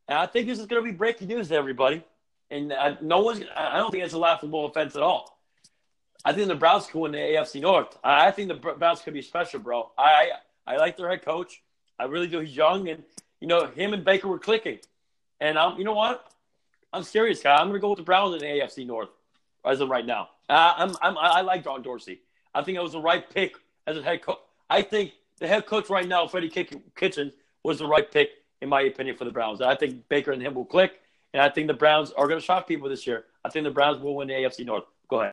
And 0.08 0.18
I 0.18 0.26
think 0.26 0.46
this 0.46 0.58
is 0.58 0.66
going 0.66 0.82
to 0.82 0.90
be 0.90 0.96
breaking 0.96 1.28
news 1.28 1.48
to 1.48 1.54
everybody. 1.54 2.02
And 2.50 2.72
uh, 2.72 2.96
no 3.02 3.20
one's. 3.20 3.42
I 3.54 3.76
don't 3.76 3.90
think 3.90 4.04
it's 4.04 4.14
a 4.14 4.18
laughable 4.18 4.66
offense 4.66 4.96
at 4.96 5.02
all. 5.02 5.38
I 6.24 6.32
think 6.32 6.48
the 6.48 6.54
Browns 6.54 6.86
could 6.86 6.98
win 6.98 7.12
the 7.12 7.18
AFC 7.18 7.60
North. 7.60 7.96
I 8.02 8.30
think 8.30 8.48
the 8.48 8.54
Browns 8.54 9.00
could 9.02 9.14
be 9.14 9.22
special, 9.22 9.60
bro. 9.60 9.90
I 9.98 10.30
I 10.66 10.76
like 10.76 10.96
their 10.96 11.10
head 11.10 11.24
coach. 11.24 11.62
I 11.98 12.04
really 12.04 12.26
do. 12.26 12.40
He's 12.40 12.56
young, 12.56 12.88
and 12.88 13.02
you 13.40 13.48
know 13.48 13.66
him 13.66 13.92
and 13.92 14.04
Baker 14.04 14.28
were 14.28 14.38
clicking. 14.38 14.78
And 15.40 15.58
I'm, 15.58 15.78
you 15.78 15.84
know 15.84 15.94
what? 15.94 16.26
I'm 16.92 17.02
serious, 17.02 17.42
guy. 17.42 17.54
I'm 17.54 17.68
going 17.68 17.74
to 17.74 17.80
go 17.80 17.90
with 17.90 17.98
the 17.98 18.04
Browns 18.04 18.34
in 18.34 18.40
the 18.40 18.46
AFC 18.46 18.86
North 18.86 19.10
as 19.64 19.80
of 19.80 19.88
right 19.88 20.04
now. 20.04 20.30
Uh, 20.48 20.72
I'm, 20.76 20.96
I'm, 21.02 21.18
I 21.18 21.42
like 21.42 21.64
John 21.64 21.82
Dorsey. 21.82 22.22
I 22.58 22.64
think 22.64 22.76
it 22.76 22.82
was 22.82 22.92
the 22.92 23.00
right 23.00 23.28
pick 23.30 23.54
as 23.86 23.96
a 23.96 24.02
head 24.02 24.20
coach. 24.20 24.38
I 24.68 24.82
think 24.82 25.12
the 25.38 25.46
head 25.46 25.64
coach 25.64 25.88
right 25.88 26.08
now, 26.08 26.26
Freddie 26.26 26.48
Kitchens, 26.48 27.34
was 27.62 27.78
the 27.78 27.86
right 27.86 28.10
pick 28.10 28.30
in 28.60 28.68
my 28.68 28.80
opinion 28.80 29.16
for 29.16 29.24
the 29.24 29.30
Browns. 29.30 29.60
I 29.60 29.76
think 29.76 30.08
Baker 30.08 30.32
and 30.32 30.42
him 30.42 30.54
will 30.54 30.64
click, 30.64 31.00
and 31.32 31.40
I 31.40 31.50
think 31.50 31.68
the 31.68 31.74
Browns 31.74 32.10
are 32.10 32.26
going 32.26 32.40
to 32.40 32.44
shock 32.44 32.66
people 32.66 32.88
this 32.88 33.06
year. 33.06 33.26
I 33.44 33.48
think 33.48 33.62
the 33.62 33.70
Browns 33.70 34.02
will 34.02 34.16
win 34.16 34.26
the 34.26 34.34
AFC 34.34 34.66
North. 34.66 34.82
Go 35.08 35.20
ahead. 35.20 35.32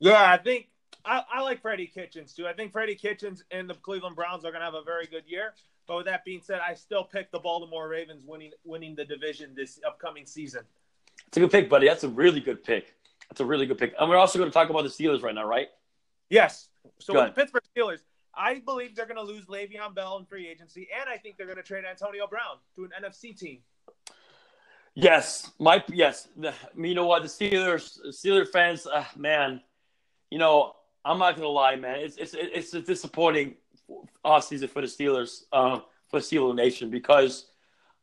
Yeah, 0.00 0.28
I 0.28 0.38
think 0.38 0.66
I, 1.04 1.22
I 1.32 1.42
like 1.42 1.62
Freddie 1.62 1.86
Kitchens 1.86 2.34
too. 2.34 2.48
I 2.48 2.52
think 2.52 2.72
Freddie 2.72 2.96
Kitchens 2.96 3.44
and 3.52 3.70
the 3.70 3.74
Cleveland 3.74 4.16
Browns 4.16 4.44
are 4.44 4.50
going 4.50 4.60
to 4.60 4.64
have 4.64 4.74
a 4.74 4.82
very 4.82 5.06
good 5.06 5.24
year. 5.28 5.54
But 5.86 5.98
with 5.98 6.06
that 6.06 6.24
being 6.24 6.40
said, 6.42 6.58
I 6.66 6.74
still 6.74 7.04
pick 7.04 7.30
the 7.30 7.38
Baltimore 7.38 7.88
Ravens 7.88 8.24
winning 8.26 8.50
winning 8.64 8.96
the 8.96 9.04
division 9.04 9.54
this 9.54 9.78
upcoming 9.86 10.26
season. 10.26 10.62
It's 11.28 11.36
a 11.36 11.40
good 11.40 11.52
pick, 11.52 11.70
buddy. 11.70 11.86
That's 11.86 12.02
a 12.02 12.08
really 12.08 12.40
good 12.40 12.64
pick. 12.64 12.92
That's 13.28 13.40
a 13.40 13.44
really 13.44 13.66
good 13.66 13.78
pick. 13.78 13.94
And 14.00 14.10
we're 14.10 14.16
also 14.16 14.38
going 14.38 14.50
to 14.50 14.54
talk 14.54 14.68
about 14.68 14.82
the 14.82 14.88
Steelers 14.88 15.22
right 15.22 15.34
now, 15.34 15.46
right? 15.46 15.68
Yes. 16.30 16.68
So 17.00 17.14
with 17.14 17.34
the 17.34 17.40
Pittsburgh 17.40 17.62
Steelers, 17.76 18.00
I 18.34 18.60
believe 18.60 18.94
they're 18.94 19.06
going 19.06 19.16
to 19.16 19.22
lose 19.22 19.46
Le'Veon 19.46 19.94
Bell 19.94 20.16
in 20.18 20.24
free 20.24 20.48
agency, 20.48 20.88
and 20.98 21.10
I 21.10 21.16
think 21.16 21.36
they're 21.36 21.46
going 21.46 21.58
to 21.58 21.62
trade 21.62 21.84
Antonio 21.88 22.26
Brown 22.26 22.58
to 22.76 22.84
an 22.84 22.90
NFC 23.04 23.36
team. 23.36 23.58
Yes, 24.94 25.50
my 25.58 25.82
yes. 25.88 26.28
The, 26.36 26.52
you 26.76 26.94
know 26.94 27.06
what? 27.06 27.22
The 27.22 27.28
Steelers, 27.28 27.98
Steelers 28.08 28.48
fans, 28.48 28.86
uh, 28.86 29.04
man. 29.16 29.60
You 30.30 30.38
know, 30.38 30.74
I'm 31.04 31.18
not 31.18 31.36
gonna 31.36 31.48
lie, 31.48 31.76
man. 31.76 32.00
It's 32.00 32.16
it's 32.16 32.34
it's 32.34 32.74
a 32.74 32.82
disappointing 32.82 33.54
off 34.24 34.44
season 34.44 34.68
for 34.68 34.80
the 34.80 34.88
Steelers, 34.88 35.44
uh, 35.52 35.80
for 36.08 36.18
Steeler 36.18 36.54
Nation, 36.54 36.90
because 36.90 37.46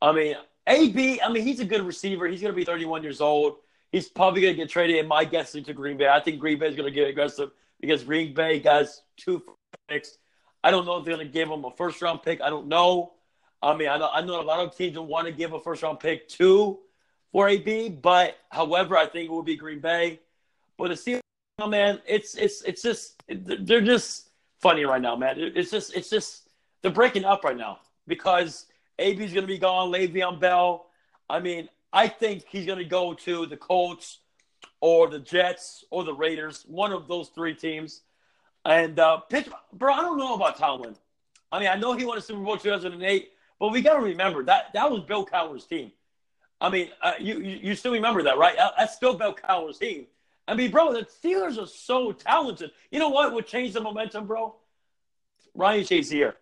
I 0.02 0.14
mean, 0.14 0.36
AB. 0.66 1.22
I 1.22 1.30
mean, 1.30 1.44
he's 1.44 1.60
a 1.60 1.66
good 1.66 1.82
receiver. 1.82 2.26
He's 2.26 2.42
gonna 2.42 2.54
be 2.54 2.64
31 2.64 3.04
years 3.04 3.20
old. 3.20 3.58
He's 3.92 4.08
probably 4.08 4.42
gonna 4.42 4.54
get 4.54 4.70
traded. 4.70 4.96
In 4.96 5.08
my 5.08 5.26
guess 5.26 5.56
into 5.56 5.74
Green 5.74 5.98
Bay. 5.98 6.08
I 6.08 6.22
think 6.22 6.40
Green 6.40 6.58
Bay 6.58 6.70
is 6.70 6.76
gonna 6.76 6.90
get 6.90 7.10
aggressive 7.10 7.52
because 7.80 8.04
Green 8.04 8.34
Bay 8.34 8.60
has 8.60 9.02
two 9.18 9.44
picks. 9.88 10.18
I 10.64 10.72
don't 10.72 10.86
know 10.86 10.98
if 10.98 11.06
they're 11.06 11.16
gonna 11.16 11.30
give 11.30 11.50
him 11.50 11.66
a 11.66 11.72
first 11.72 12.02
round 12.02 12.24
pick. 12.24 12.42
I 12.42 12.50
don't 12.50 12.68
know. 12.68 13.14
I 13.62 13.76
mean, 13.76 13.90
I 13.90 13.98
know, 13.98 14.10
I 14.14 14.22
know 14.22 14.42
a 14.42 14.44
lot 14.44 14.60
of 14.60 14.76
teams 14.76 14.96
don't 14.96 15.08
want 15.08 15.26
to 15.28 15.34
give 15.34 15.54
a 15.54 15.60
first 15.60 15.84
round 15.84 16.00
pick 16.00 16.28
to 16.30 16.80
for 17.32 17.50
AB, 17.50 17.90
but 17.90 18.38
however, 18.50 18.98
I 18.98 19.08
think 19.08 19.30
it 19.30 19.34
would 19.34 19.46
be 19.46 19.56
Green 19.56 19.80
Bay. 19.80 20.20
But 20.78 20.90
the 20.90 20.94
Steelers, 20.94 21.22
oh, 21.60 21.68
man, 21.68 22.00
it's 22.08 22.36
it's 22.36 22.62
it's 22.64 22.82
just 22.82 23.22
they're 23.28 23.82
just 23.82 24.30
funny 24.62 24.86
right 24.86 25.02
now, 25.02 25.16
man. 25.16 25.36
It's 25.38 25.72
just 25.72 25.96
it's 25.96 26.10
just 26.10 26.50
they're 26.82 26.92
breaking 26.92 27.26
up 27.26 27.44
right 27.44 27.58
now 27.58 27.80
because 28.08 28.68
AB's 29.00 29.34
going 29.34 29.46
to 29.46 29.48
be 29.48 29.58
gone, 29.58 29.92
Le'Veon 29.92 30.40
Bell. 30.40 30.88
I 31.30 31.40
mean, 31.40 31.68
I 31.92 32.08
think 32.08 32.46
he's 32.48 32.66
going 32.66 32.78
to 32.78 32.86
go 32.86 33.14
to 33.14 33.46
the 33.46 33.58
Colts 33.58 34.20
or 34.80 35.10
the 35.10 35.20
Jets 35.20 35.84
or 35.90 36.04
the 36.04 36.14
Raiders, 36.14 36.66
one 36.68 36.92
of 36.92 37.08
those 37.08 37.30
three 37.30 37.56
teams. 37.56 38.02
And 38.66 39.00
uh, 39.00 39.18
pitch, 39.18 39.48
bro, 39.74 39.94
I 39.94 40.02
don't 40.02 40.18
know 40.18 40.36
about 40.36 40.58
Tomlin. 40.58 40.96
I 41.52 41.60
mean, 41.60 41.70
I 41.70 41.76
know 41.76 41.94
he 41.94 42.06
won 42.06 42.18
a 42.18 42.22
Super 42.22 42.44
Bowl 42.44 42.58
2008, 42.58 43.32
but 43.60 43.70
we 43.70 43.82
got 43.82 43.96
to 43.96 44.02
remember 44.02 44.44
that 44.44 44.74
that 44.74 44.92
was 44.92 45.02
Bill 45.04 45.26
Cowher's 45.26 45.66
team. 45.66 45.92
I 46.60 46.70
mean, 46.70 46.90
uh, 47.02 47.14
you, 47.20 47.40
you, 47.40 47.60
you 47.62 47.76
still 47.76 47.94
remember 47.94 48.24
that, 48.24 48.38
right? 48.38 48.56
That's 48.78 48.96
still 48.96 49.14
Bill 49.14 49.34
Cowher's 49.34 49.78
team. 49.78 50.08
I 50.48 50.56
mean, 50.56 50.72
bro, 50.72 50.94
the 50.94 51.06
Steelers 51.06 51.62
are 51.62 51.68
so 51.68 52.12
talented. 52.12 52.72
You 52.92 53.00
know 53.00 53.10
what 53.10 53.34
would 53.34 53.48
change 53.48 53.74
the 53.74 53.82
momentum, 53.82 54.28
bro? 54.28 54.56
Ryan 55.54 55.84
Shazier. 55.84 56.34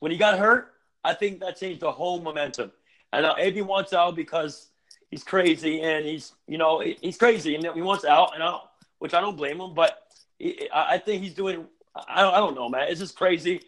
When 0.00 0.12
he 0.12 0.18
got 0.18 0.38
hurt, 0.38 0.74
I 1.04 1.14
think 1.14 1.40
that 1.40 1.58
changed 1.58 1.80
the 1.80 1.92
whole 1.92 2.20
momentum. 2.20 2.72
And 3.12 3.24
now 3.24 3.36
AB 3.38 3.62
wants 3.62 3.92
out 3.92 4.16
because 4.16 4.68
he's 5.12 5.22
crazy 5.22 5.82
and 5.82 6.04
he's, 6.04 6.32
you 6.48 6.58
know, 6.58 6.80
he's 6.80 7.16
crazy 7.16 7.54
and 7.54 7.64
he 7.64 7.82
wants 7.82 8.04
out, 8.04 8.34
and 8.34 8.42
I 8.42 8.58
which 8.98 9.14
I 9.14 9.20
don't 9.20 9.36
blame 9.36 9.60
him. 9.60 9.74
But 9.74 9.98
I 10.74 10.98
think 10.98 11.22
he's 11.22 11.34
doing. 11.34 11.66
I 11.94 12.22
don't, 12.22 12.34
I 12.34 12.38
don't 12.38 12.56
know, 12.56 12.68
man. 12.68 12.86
It's 12.88 12.98
just 12.98 13.16
crazy. 13.16 13.60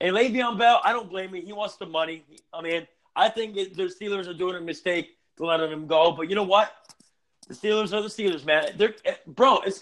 And 0.00 0.16
Le'Veon 0.16 0.58
Bell, 0.58 0.80
I 0.84 0.92
don't 0.92 1.10
blame 1.10 1.34
him. 1.34 1.44
He 1.44 1.52
wants 1.52 1.76
the 1.76 1.86
money. 1.86 2.24
I 2.52 2.62
mean, 2.62 2.86
I 3.16 3.28
think 3.28 3.56
it, 3.56 3.76
the 3.76 3.84
Steelers 3.84 4.28
are 4.28 4.34
doing 4.34 4.56
a 4.56 4.60
mistake 4.60 5.16
to 5.36 5.46
letting 5.46 5.70
him 5.70 5.86
go. 5.86 6.12
But 6.12 6.28
you 6.28 6.34
know 6.34 6.42
what? 6.44 6.72
The 7.48 7.54
Steelers 7.54 7.92
are 7.92 8.02
the 8.02 8.08
Steelers, 8.08 8.44
man. 8.44 8.72
They're 8.76 8.94
eh, 9.04 9.14
bro. 9.26 9.58
It's 9.60 9.80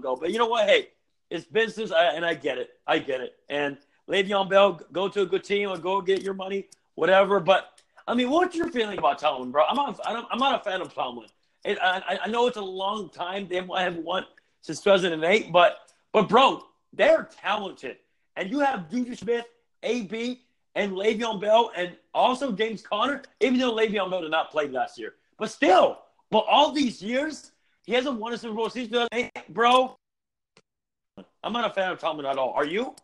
go. 0.00 0.16
But 0.16 0.30
you 0.30 0.38
know 0.38 0.46
what? 0.46 0.68
Hey, 0.68 0.88
it's 1.30 1.46
business, 1.46 1.92
and 1.96 2.24
I 2.24 2.34
get 2.34 2.58
it. 2.58 2.70
I 2.86 2.98
get 2.98 3.20
it. 3.20 3.36
And 3.48 3.78
Le'Veon 4.08 4.50
Bell, 4.50 4.80
go 4.92 5.08
to 5.08 5.22
a 5.22 5.26
good 5.26 5.44
team 5.44 5.70
or 5.70 5.78
go 5.78 6.00
get 6.00 6.22
your 6.22 6.34
money, 6.34 6.66
whatever. 6.96 7.40
But 7.40 7.79
I 8.10 8.14
mean, 8.14 8.28
what's 8.28 8.56
your 8.56 8.70
feeling 8.70 8.98
about 8.98 9.18
Tomlin, 9.18 9.50
bro? 9.50 9.64
I'm 9.68 9.76
not. 9.76 10.00
I'm 10.04 10.38
not 10.38 10.60
a 10.60 10.64
fan 10.64 10.80
of 10.80 10.92
Tomlin. 10.92 11.28
It, 11.64 11.78
I, 11.80 12.18
I 12.24 12.28
know 12.28 12.46
it's 12.46 12.56
a 12.56 12.62
long 12.62 13.08
time. 13.10 13.46
They 13.48 13.56
haven't 13.56 14.04
won 14.04 14.24
since 14.62 14.80
2008, 14.80 15.52
but 15.52 15.76
but 16.12 16.28
bro, 16.28 16.62
they're 16.92 17.28
talented 17.40 17.98
and 18.36 18.50
you 18.50 18.60
have 18.60 18.90
Juju 18.90 19.14
Smith, 19.14 19.44
AB, 19.82 20.40
and 20.74 20.92
Le'Veon 20.92 21.40
Bell, 21.40 21.70
and 21.76 21.96
also 22.14 22.52
James 22.52 22.82
Conner, 22.82 23.22
even 23.40 23.58
though 23.58 23.74
Le'Veon 23.74 24.10
Bell 24.10 24.22
did 24.22 24.30
not 24.30 24.50
play 24.50 24.66
last 24.68 24.98
year. 24.98 25.14
But 25.38 25.50
still, 25.50 25.98
but 26.30 26.46
all 26.48 26.72
these 26.72 27.02
years, 27.02 27.52
he 27.84 27.92
hasn't 27.92 28.18
won 28.18 28.32
a 28.32 28.38
Super 28.38 28.54
Bowl 28.54 28.70
season, 28.70 29.08
bro. 29.48 29.96
I'm 31.42 31.52
not 31.52 31.70
a 31.70 31.74
fan 31.74 31.90
of 31.90 31.98
Tomlin 31.98 32.26
at 32.26 32.38
all. 32.38 32.52
Are 32.52 32.64
you? 32.64 32.94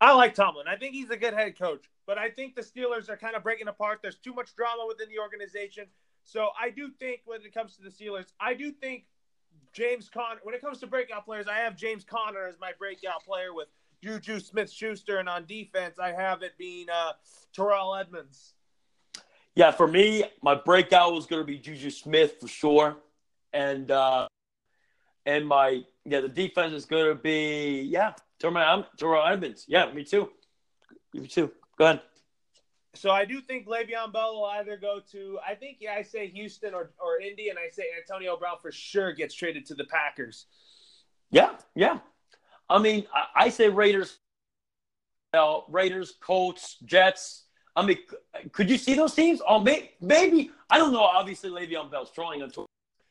I 0.00 0.12
like 0.14 0.34
Tomlin. 0.34 0.68
I 0.68 0.76
think 0.76 0.94
he's 0.94 1.10
a 1.10 1.16
good 1.16 1.34
head 1.34 1.58
coach, 1.58 1.84
but 2.06 2.18
I 2.18 2.30
think 2.30 2.54
the 2.54 2.62
Steelers 2.62 3.08
are 3.08 3.16
kind 3.16 3.34
of 3.34 3.42
breaking 3.42 3.68
apart. 3.68 3.98
There's 4.00 4.16
too 4.16 4.32
much 4.32 4.54
drama 4.54 4.84
within 4.86 5.08
the 5.08 5.18
organization. 5.18 5.86
So 6.24 6.48
I 6.60 6.70
do 6.70 6.90
think 6.98 7.20
when 7.24 7.42
it 7.42 7.52
comes 7.52 7.76
to 7.76 7.82
the 7.82 7.90
Steelers, 7.90 8.32
I 8.40 8.54
do 8.54 8.70
think 8.72 9.04
James 9.72 10.08
Conner, 10.08 10.40
when 10.42 10.54
it 10.54 10.60
comes 10.60 10.78
to 10.80 10.86
breakout 10.86 11.24
players, 11.24 11.46
I 11.48 11.58
have 11.58 11.76
James 11.76 12.04
Conner 12.04 12.46
as 12.46 12.58
my 12.60 12.72
breakout 12.78 13.24
player 13.24 13.52
with 13.52 13.68
Juju 14.02 14.40
Smith 14.40 14.70
Schuster, 14.70 15.18
and 15.18 15.28
on 15.28 15.46
defense, 15.46 15.98
I 15.98 16.12
have 16.12 16.42
it 16.42 16.56
being 16.58 16.86
uh, 16.90 17.12
Terrell 17.52 17.94
Edmunds. 17.94 18.54
Yeah, 19.54 19.70
for 19.70 19.88
me, 19.88 20.24
my 20.42 20.54
breakout 20.54 21.14
was 21.14 21.26
going 21.26 21.42
to 21.42 21.46
be 21.46 21.58
Juju 21.58 21.90
Smith 21.90 22.36
for 22.40 22.48
sure, 22.48 22.96
and 23.52 23.90
uh, 23.90 24.28
and 25.24 25.46
my 25.46 25.82
yeah, 26.04 26.20
the 26.20 26.28
defense 26.28 26.72
is 26.74 26.84
going 26.84 27.08
to 27.08 27.14
be 27.14 27.82
yeah, 27.82 28.12
Terrell, 28.38 28.86
Terrell 28.98 29.26
Edmunds. 29.26 29.64
Yeah, 29.66 29.90
me 29.92 30.04
too. 30.04 30.30
Me 31.14 31.26
too. 31.26 31.50
Go 31.78 31.84
ahead. 31.84 32.00
So 32.94 33.10
I 33.10 33.24
do 33.26 33.40
think 33.40 33.66
Le'Veon 33.66 34.12
Bell 34.12 34.36
will 34.36 34.46
either 34.46 34.76
go 34.76 35.00
to 35.12 35.38
I 35.46 35.54
think 35.54 35.78
yeah, 35.80 35.94
I 35.94 36.02
say 36.02 36.28
Houston 36.28 36.74
or, 36.74 36.92
or 36.98 37.20
Indy, 37.20 37.50
and 37.50 37.58
I 37.58 37.68
say 37.68 37.84
Antonio 37.98 38.36
Brown 38.36 38.56
for 38.62 38.72
sure 38.72 39.12
gets 39.12 39.34
traded 39.34 39.66
to 39.66 39.74
the 39.74 39.84
Packers. 39.84 40.46
Yeah, 41.30 41.52
yeah. 41.74 41.98
I 42.68 42.78
mean, 42.78 43.06
I, 43.14 43.44
I 43.44 43.48
say 43.50 43.68
Raiders, 43.68 44.18
uh, 45.34 45.60
Raiders, 45.68 46.14
Colts, 46.20 46.78
Jets. 46.84 47.44
I 47.76 47.84
mean, 47.84 47.98
could 48.52 48.70
you 48.70 48.78
see 48.78 48.94
those 48.94 49.14
teams? 49.14 49.42
Oh, 49.46 49.60
may, 49.60 49.92
maybe 50.00 50.50
I 50.70 50.78
don't 50.78 50.92
know. 50.92 51.02
Obviously, 51.02 51.50
Le'Veon 51.50 51.90
Bell's 51.90 52.10
throwing 52.10 52.40
him. 52.40 52.50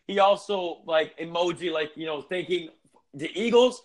He 0.08 0.20
also 0.20 0.82
like 0.86 1.18
emoji, 1.20 1.72
like 1.72 1.92
you 1.96 2.06
know, 2.06 2.22
thinking 2.22 2.70
the 3.14 3.30
Eagles. 3.40 3.84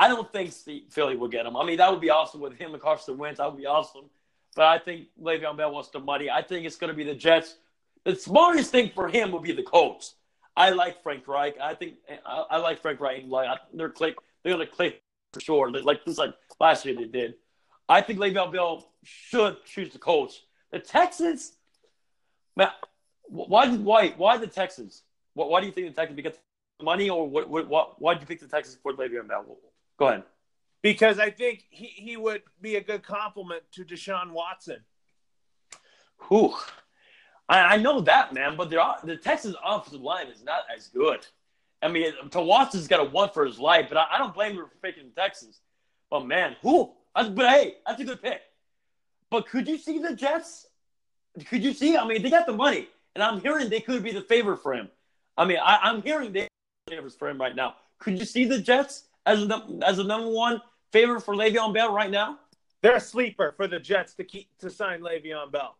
I 0.00 0.08
don't 0.08 0.32
think 0.32 0.50
Philly 0.88 1.14
will 1.14 1.28
get 1.28 1.44
him. 1.44 1.58
I 1.58 1.64
mean, 1.66 1.76
that 1.76 1.90
would 1.90 2.00
be 2.00 2.08
awesome 2.08 2.40
with 2.40 2.54
him 2.54 2.72
and 2.72 2.82
Carson 2.82 3.18
Wentz. 3.18 3.36
That 3.36 3.52
would 3.52 3.60
be 3.60 3.66
awesome. 3.66 4.06
But 4.56 4.64
I 4.64 4.78
think 4.78 5.08
Le'Veon 5.22 5.58
Bell 5.58 5.70
wants 5.72 5.90
the 5.90 6.00
money. 6.00 6.30
I 6.30 6.40
think 6.40 6.64
it's 6.64 6.76
going 6.76 6.88
to 6.88 6.96
be 6.96 7.04
the 7.04 7.14
Jets. 7.14 7.56
The 8.04 8.16
smartest 8.16 8.70
thing 8.70 8.92
for 8.94 9.08
him 9.08 9.30
will 9.30 9.40
be 9.40 9.52
the 9.52 9.62
Colts. 9.62 10.14
I 10.56 10.70
like 10.70 11.02
Frank 11.02 11.28
Reich. 11.28 11.56
I 11.60 11.74
think 11.74 11.96
I, 12.24 12.44
I 12.52 12.56
like 12.56 12.80
Frank 12.80 12.98
Reich. 12.98 13.24
Like 13.26 13.58
they're 13.74 13.90
click 13.90 14.16
they're 14.42 14.54
going 14.54 14.66
to 14.66 14.72
click 14.72 15.02
for 15.34 15.40
sure. 15.40 15.70
Like 15.70 16.02
just 16.06 16.18
like 16.18 16.32
last 16.58 16.86
year 16.86 16.96
they 16.96 17.04
did. 17.04 17.34
I 17.86 18.00
think 18.00 18.18
Le'Veon 18.20 18.52
Bell 18.54 18.90
should 19.04 19.62
choose 19.66 19.92
the 19.92 19.98
Colts. 19.98 20.40
The 20.72 20.78
Texans, 20.78 21.52
man, 22.56 22.70
why 23.28 23.68
why 23.76 24.14
why 24.16 24.38
the 24.38 24.46
Texans? 24.46 25.02
Why 25.34 25.60
do 25.60 25.66
you 25.66 25.72
think 25.72 25.88
the 25.88 26.00
Texans? 26.00 26.16
Because 26.16 26.38
money, 26.80 27.10
or 27.10 27.28
what? 27.28 27.50
what 27.50 28.00
why 28.00 28.14
did 28.14 28.22
you 28.22 28.26
pick 28.26 28.40
the 28.40 28.48
Texans 28.48 28.78
for 28.82 28.94
Le'Veon 28.94 29.28
Bell? 29.28 29.44
Go 30.00 30.08
ahead. 30.08 30.22
Because 30.82 31.18
I 31.18 31.30
think 31.30 31.64
he, 31.68 31.84
he 31.84 32.16
would 32.16 32.42
be 32.60 32.76
a 32.76 32.80
good 32.80 33.02
complement 33.02 33.62
to 33.72 33.84
Deshaun 33.84 34.32
Watson. 34.32 34.78
Whew. 36.28 36.54
I, 37.48 37.74
I 37.74 37.76
know 37.76 38.00
that, 38.00 38.32
man, 38.32 38.56
but 38.56 38.70
the 38.70 38.82
the 39.04 39.16
Texans' 39.16 39.56
offensive 39.62 40.00
line 40.00 40.28
is 40.28 40.42
not 40.42 40.62
as 40.74 40.88
good. 40.88 41.26
I 41.82 41.88
mean, 41.88 42.12
Tawatson's 42.30 42.88
got 42.88 43.00
a 43.00 43.04
one 43.04 43.28
for 43.30 43.44
his 43.44 43.58
life, 43.58 43.86
but 43.88 43.98
I, 43.98 44.06
I 44.12 44.18
don't 44.18 44.34
blame 44.34 44.52
him 44.52 44.64
for 44.64 44.76
picking 44.82 45.10
the 45.14 45.20
Texans. 45.20 45.60
But 46.10 46.26
man, 46.26 46.56
who? 46.62 46.92
But 47.14 47.36
hey, 47.36 47.74
that's 47.86 48.00
a 48.00 48.04
good 48.04 48.22
pick. 48.22 48.40
But 49.30 49.48
could 49.48 49.68
you 49.68 49.76
see 49.76 49.98
the 49.98 50.14
Jets? 50.14 50.66
Could 51.46 51.62
you 51.62 51.74
see? 51.74 51.96
I 51.96 52.06
mean, 52.06 52.22
they 52.22 52.30
got 52.30 52.46
the 52.46 52.52
money, 52.54 52.88
and 53.14 53.22
I'm 53.22 53.40
hearing 53.40 53.68
they 53.68 53.80
could 53.80 54.02
be 54.02 54.12
the 54.12 54.22
favorite 54.22 54.58
for 54.58 54.72
him. 54.72 54.88
I 55.36 55.44
mean, 55.44 55.58
I, 55.62 55.90
am 55.90 56.02
hearing 56.02 56.32
they 56.32 56.48
favorites 56.88 57.16
for 57.18 57.28
him 57.28 57.38
right 57.38 57.54
now. 57.54 57.74
Could 57.98 58.18
you 58.18 58.24
see 58.24 58.46
the 58.46 58.60
Jets 58.60 59.04
as 59.26 59.42
a, 59.42 59.66
as 59.82 59.98
a 59.98 60.04
number 60.04 60.28
one 60.28 60.60
favorite 60.92 61.20
for 61.22 61.34
Le'Veon 61.34 61.74
Bell 61.74 61.92
right 61.92 62.10
now? 62.10 62.38
They're 62.82 62.96
a 62.96 63.00
sleeper 63.00 63.52
for 63.56 63.66
the 63.66 63.78
Jets 63.78 64.14
to 64.14 64.24
keep 64.24 64.48
to 64.58 64.70
sign 64.70 65.00
Le'Veon 65.00 65.52
Bell. 65.52 65.76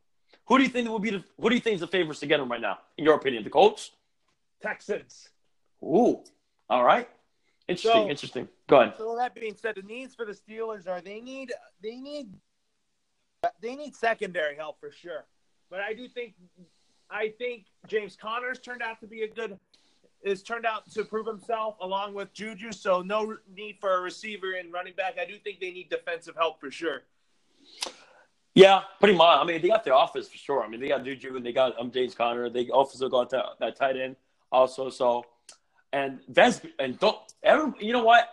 Who 0.46 0.58
do 0.58 0.64
you 0.64 0.70
think 0.70 0.88
will 0.88 0.98
be 0.98 1.10
the? 1.10 1.24
Who 1.40 1.48
do 1.48 1.54
you 1.54 1.60
think 1.60 1.74
is 1.74 1.80
the 1.80 1.86
favorites 1.86 2.20
to 2.20 2.26
get 2.26 2.40
him 2.40 2.50
right 2.50 2.60
now? 2.60 2.78
In 2.98 3.04
your 3.04 3.14
opinion, 3.14 3.44
the 3.44 3.50
Colts, 3.50 3.92
Texans. 4.60 5.28
Ooh, 5.82 6.22
all 6.68 6.84
right. 6.84 7.08
Interesting, 7.68 8.02
so, 8.02 8.10
interesting. 8.10 8.48
Go 8.68 8.80
ahead. 8.80 8.94
So 8.98 9.16
that 9.16 9.34
being 9.34 9.54
said, 9.54 9.76
the 9.76 9.82
needs 9.82 10.14
for 10.14 10.26
the 10.26 10.32
Steelers 10.32 10.88
are 10.88 11.00
they 11.00 11.20
need 11.20 11.52
they 11.82 11.96
need 11.96 12.34
they 13.62 13.76
need 13.76 13.94
secondary 13.94 14.56
help 14.56 14.80
for 14.80 14.90
sure. 14.90 15.24
But 15.70 15.80
I 15.80 15.94
do 15.94 16.08
think 16.08 16.34
I 17.08 17.32
think 17.38 17.66
James 17.86 18.16
Conner's 18.16 18.58
turned 18.58 18.82
out 18.82 19.00
to 19.00 19.06
be 19.06 19.22
a 19.22 19.28
good 19.28 19.58
is 20.22 20.42
turned 20.42 20.66
out 20.66 20.90
to 20.92 21.04
prove 21.04 21.26
himself 21.26 21.76
along 21.80 22.14
with 22.14 22.32
Juju. 22.32 22.72
So 22.72 23.02
no 23.02 23.36
need 23.54 23.78
for 23.80 23.96
a 23.96 24.00
receiver 24.00 24.52
and 24.52 24.72
running 24.72 24.94
back. 24.96 25.16
I 25.20 25.24
do 25.24 25.36
think 25.38 25.60
they 25.60 25.70
need 25.70 25.88
defensive 25.88 26.36
help 26.36 26.60
for 26.60 26.70
sure. 26.70 27.02
Yeah, 28.54 28.82
pretty 28.98 29.16
much. 29.16 29.38
I 29.40 29.44
mean, 29.44 29.62
they 29.62 29.68
got 29.68 29.84
the 29.84 29.94
office 29.94 30.28
for 30.28 30.36
sure. 30.36 30.62
I 30.62 30.68
mean, 30.68 30.80
they 30.80 30.88
got 30.88 31.04
Juju 31.04 31.36
and 31.36 31.46
they 31.46 31.52
got 31.52 31.78
um, 31.78 31.90
James 31.90 32.14
Conner. 32.14 32.50
They 32.50 32.68
also 32.68 33.08
got 33.08 33.30
that, 33.30 33.44
that 33.60 33.76
tight 33.76 33.96
end 33.96 34.16
also. 34.50 34.90
So 34.90 35.24
and 35.92 36.20
Vance 36.28 36.60
and 36.78 36.98
don't 36.98 37.18
ever 37.42 37.72
you 37.80 37.92
know 37.92 38.04
what, 38.04 38.28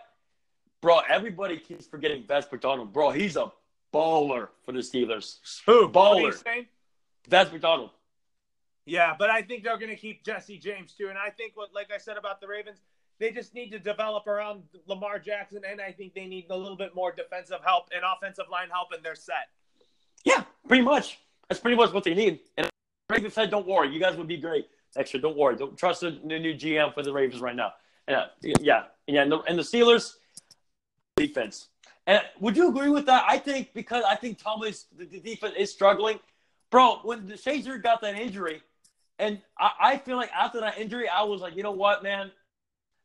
bro? 0.80 1.00
Everybody 1.08 1.58
keeps 1.58 1.86
forgetting 1.86 2.24
Vance 2.26 2.46
McDonald, 2.50 2.92
bro. 2.92 3.10
He's 3.10 3.36
a 3.36 3.52
baller 3.92 4.48
for 4.64 4.72
the 4.72 4.80
Steelers. 4.80 5.38
Who 5.66 5.88
baller? 5.88 6.34
Vance 7.28 7.52
McDonald. 7.52 7.90
Yeah, 8.88 9.14
but 9.18 9.30
I 9.30 9.42
think 9.42 9.64
they're 9.64 9.78
going 9.78 9.90
to 9.90 9.96
keep 9.96 10.24
Jesse 10.24 10.58
James 10.58 10.92
too, 10.92 11.08
and 11.08 11.18
I 11.18 11.30
think 11.30 11.52
what, 11.56 11.74
like 11.74 11.90
I 11.94 11.98
said 11.98 12.16
about 12.16 12.40
the 12.40 12.48
Ravens, 12.48 12.78
they 13.18 13.30
just 13.30 13.54
need 13.54 13.70
to 13.70 13.78
develop 13.78 14.26
around 14.26 14.62
Lamar 14.86 15.18
Jackson, 15.18 15.62
and 15.68 15.80
I 15.80 15.92
think 15.92 16.14
they 16.14 16.26
need 16.26 16.46
a 16.50 16.56
little 16.56 16.76
bit 16.76 16.94
more 16.94 17.12
defensive 17.12 17.58
help 17.64 17.88
and 17.94 18.02
offensive 18.04 18.46
line 18.50 18.68
help, 18.70 18.88
and 18.92 19.02
they're 19.02 19.14
set. 19.14 19.48
Yeah, 20.24 20.44
pretty 20.66 20.82
much. 20.82 21.18
That's 21.48 21.60
pretty 21.60 21.76
much 21.76 21.92
what 21.92 22.04
they 22.04 22.14
need. 22.14 22.40
And 22.56 22.68
Ravens 23.10 23.34
said, 23.34 23.50
"Don't 23.50 23.66
worry, 23.66 23.92
you 23.92 24.00
guys 24.00 24.16
would 24.16 24.28
be 24.28 24.36
great." 24.36 24.68
extra. 24.96 25.20
Don't 25.20 25.36
worry. 25.36 25.56
Don't 25.56 25.76
trust 25.76 26.00
the, 26.00 26.10
new 26.10 26.54
GM 26.54 26.94
for 26.94 27.02
the 27.02 27.12
Ravens 27.12 27.40
right 27.40 27.56
now. 27.56 27.72
And, 28.06 28.16
uh, 28.16 28.26
yeah, 28.60 28.84
yeah, 29.06 29.22
and 29.22 29.32
the, 29.32 29.38
and 29.40 29.58
the 29.58 29.62
Steelers 29.62 30.14
defense. 31.16 31.68
And 32.06 32.22
would 32.40 32.56
you 32.56 32.68
agree 32.68 32.88
with 32.88 33.06
that? 33.06 33.24
I 33.28 33.38
think 33.38 33.74
because 33.74 34.02
I 34.06 34.14
think 34.16 34.38
Tomlin's 34.38 34.86
the, 34.96 35.04
defense 35.04 35.54
is 35.58 35.70
struggling, 35.70 36.18
bro. 36.70 37.00
When 37.02 37.26
the 37.26 37.34
Shazier 37.34 37.82
got 37.82 38.00
that 38.00 38.14
injury, 38.14 38.62
and 39.18 39.40
I, 39.58 39.70
I, 39.80 39.98
feel 39.98 40.16
like 40.16 40.30
after 40.32 40.60
that 40.60 40.78
injury, 40.78 41.08
I 41.08 41.22
was 41.22 41.40
like, 41.40 41.56
you 41.56 41.62
know 41.62 41.72
what, 41.72 42.02
man, 42.02 42.30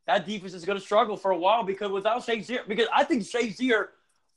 that 0.07 0.25
defense 0.25 0.53
is 0.53 0.65
going 0.65 0.77
to 0.77 0.83
struggle 0.83 1.17
for 1.17 1.31
a 1.31 1.37
while 1.37 1.63
because 1.63 1.91
without 1.91 2.25
Shazier, 2.25 2.67
because 2.67 2.87
I 2.93 3.03
think 3.03 3.23
Shazier 3.23 3.87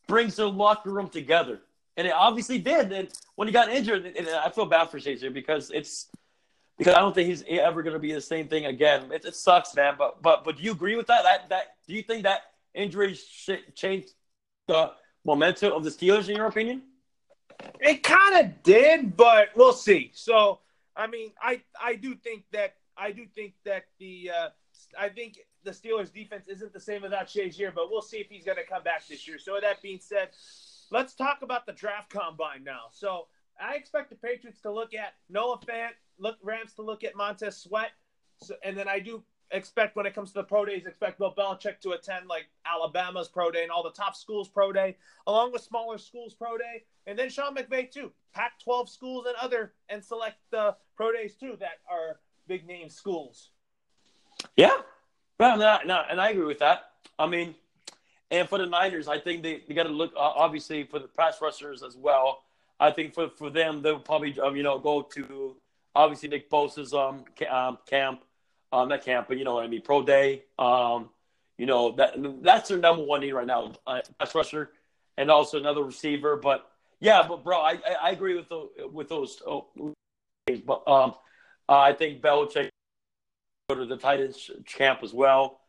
brings 0.07 0.37
the 0.37 0.49
locker 0.49 0.91
room 0.91 1.09
together, 1.09 1.61
and 1.97 2.07
it 2.07 2.13
obviously 2.13 2.59
did. 2.59 2.93
And 2.93 3.09
when 3.35 3.49
he 3.49 3.53
got 3.53 3.69
injured, 3.69 4.07
and 4.07 4.29
I 4.29 4.51
feel 4.51 4.67
bad 4.67 4.91
for 4.91 4.99
Shazier 4.99 5.33
because 5.33 5.71
it's 5.71 6.09
because 6.79 6.95
I 6.95 7.01
don't 7.01 7.15
think 7.15 7.29
he's 7.29 7.43
ever 7.49 7.83
going 7.83 7.95
to 7.95 8.01
be 8.01 8.13
the 8.13 8.21
same 8.21 8.49
thing 8.49 8.67
again. 8.67 9.11
It, 9.11 9.25
it, 9.25 9.35
sucks, 9.35 9.75
man. 9.75 9.95
But 9.99 10.23
but 10.23 10.45
but 10.45 10.57
do 10.57 10.63
you 10.63 10.73
agree 10.73 10.97
with 10.97 11.07
that? 11.09 11.25
That 11.25 11.49
that 11.49 11.65
do 11.87 11.95
you 11.95 12.03
think 12.03 12.23
that 12.25 12.43
injury 12.75 13.19
changed 13.75 14.11
the 14.69 14.93
momentum 15.25 15.73
of 15.73 15.85
the 15.85 15.91
Steelers 15.91 16.29
in 16.29 16.37
your 16.37 16.47
opinion? 16.47 16.83
It 17.81 18.03
kind 18.03 18.45
of 18.45 18.63
did, 18.63 19.17
but 19.17 19.49
we'll 19.57 19.73
see. 19.73 20.11
So 20.15 20.61
I 20.97 21.07
mean, 21.07 21.33
I 21.41 21.63
I 21.81 21.95
do 21.95 22.15
think 22.15 22.45
that 22.53 22.75
I 22.97 23.13
do 23.13 23.27
think 23.27 23.55
that 23.65 23.85
the 23.99 24.31
uh, 24.35 24.49
I 24.99 25.09
think 25.09 25.39
the 25.65 25.71
Steelers 25.73 26.13
defense 26.13 26.49
isn't 26.49 26.73
the 26.73 26.81
same 26.81 27.03
without 27.03 27.27
Shazier, 27.27 27.75
but 27.75 27.91
we'll 27.91 28.03
see 28.03 28.19
if 28.19 28.29
he's 28.29 28.45
going 28.45 28.59
to 28.59 28.65
come 28.65 28.83
back 28.83 29.07
this 29.07 29.27
year. 29.29 29.39
So 29.39 29.55
with 29.55 29.63
that 29.63 29.83
being 29.83 29.99
said, 30.01 30.31
let's 30.91 31.15
talk 31.15 31.43
about 31.43 31.67
the 31.67 31.73
draft 31.73 32.11
combine 32.11 32.65
now. 32.65 32.85
So 32.93 33.27
I 33.61 33.75
expect 33.75 34.11
the 34.11 34.17
Patriots 34.17 34.61
to 34.63 34.73
look 34.73 34.95
at 34.95 35.15
Noah 35.29 35.59
Fant, 35.59 35.91
look 36.19 36.37
Rams 36.43 36.73
to 36.75 36.83
look 36.83 37.05
at 37.05 37.17
Montez 37.17 37.57
Sweat, 37.57 37.91
so, 38.41 38.55
and 38.63 38.77
then 38.77 38.89
I 38.89 38.99
do 39.01 39.23
expect 39.51 39.97
when 39.97 40.07
it 40.07 40.15
comes 40.15 40.31
to 40.31 40.35
the 40.35 40.45
pro 40.45 40.65
days, 40.65 40.87
expect 40.87 41.19
Bill 41.19 41.35
Belichick 41.37 41.81
to 41.81 41.93
attend 41.93 42.27
like 42.29 42.47
Alabama's 42.67 43.29
pro 43.29 43.51
day 43.51 43.63
and 43.63 43.71
all 43.71 43.83
the 43.83 43.91
top 43.91 44.17
schools 44.17 44.49
pro 44.49 44.73
day, 44.73 44.97
along 45.27 45.53
with 45.53 45.63
smaller 45.63 45.99
schools 45.99 46.35
pro 46.35 46.59
day, 46.59 46.85
and 47.07 47.19
then 47.19 47.29
Sean 47.29 47.55
McVay 47.55 47.91
too. 47.91 48.13
Pac-12 48.35 48.89
schools 48.89 49.27
and 49.27 49.37
other 49.37 49.73
and 49.89 50.05
select 50.05 50.37
the 50.51 50.77
pro 50.97 51.13
days 51.13 51.35
too 51.35 51.57
that 51.61 51.79
are 51.91 52.19
big 52.47 52.67
name 52.67 52.89
schools. 52.89 53.51
Yeah, 54.57 54.77
well, 55.39 55.57
no, 55.57 55.79
no, 55.85 56.03
and 56.09 56.21
I 56.21 56.31
agree 56.31 56.47
with 56.47 56.59
that. 56.59 56.91
I 57.19 57.27
mean, 57.27 57.55
and 58.31 58.49
for 58.49 58.59
the 58.59 58.67
Niners, 58.67 59.09
I 59.09 59.19
think 59.19 59.43
they, 59.43 59.63
they 59.67 59.75
got 59.75 59.85
to 59.85 59.89
look 59.91 60.13
obviously 60.17 60.85
for 60.85 60.99
the 60.99 61.09
pass 61.09 61.41
rushers 61.41 61.83
as 61.83 61.97
well. 61.97 62.43
I 62.79 62.91
think 62.91 63.15
for, 63.15 63.29
for 63.29 63.51
them, 63.51 63.83
they'll 63.83 63.99
probably 63.99 64.39
um, 64.41 64.57
you 64.57 64.63
know 64.63 64.79
go 64.79 65.03
to 65.03 65.57
obviously 65.95 66.29
Nick 66.29 66.51
Bosa's 66.51 66.93
um, 66.93 67.25
um 67.51 67.79
camp, 67.87 68.23
um 68.77 68.89
not 68.89 69.05
camp, 69.05 69.29
but 69.29 69.39
you 69.39 69.45
know 69.45 69.55
what 69.55 69.65
I 69.65 69.69
mean, 69.69 69.83
pro 69.83 70.03
day. 70.03 70.45
Um, 70.59 71.11
you 71.59 71.67
know 71.67 71.93
that 71.93 72.15
that's 72.43 72.69
their 72.69 72.79
number 72.79 73.03
one 73.03 73.21
need 73.21 73.33
right 73.33 73.47
now, 73.47 73.73
uh, 73.87 74.01
rusher, 74.35 74.71
and 75.17 75.31
also 75.31 75.59
another 75.59 75.83
receiver. 75.83 76.37
But 76.37 76.69
yeah, 77.01 77.27
but 77.27 77.43
bro, 77.43 77.59
I 77.59 77.73
I, 77.73 77.97
I 78.03 78.11
agree 78.11 78.37
with 78.37 78.49
the 78.49 78.69
with 78.93 79.09
those. 79.09 79.43
Oh, 79.47 79.69
but 80.65 80.87
um, 80.87 81.15
I 81.69 81.93
think 81.93 82.21
Belichick 82.21 82.69
go 83.69 83.77
to 83.77 83.87
the 83.87 83.97
Titans 83.97 84.51
camp 84.67 85.01
as 85.03 85.15
well, 85.15 85.61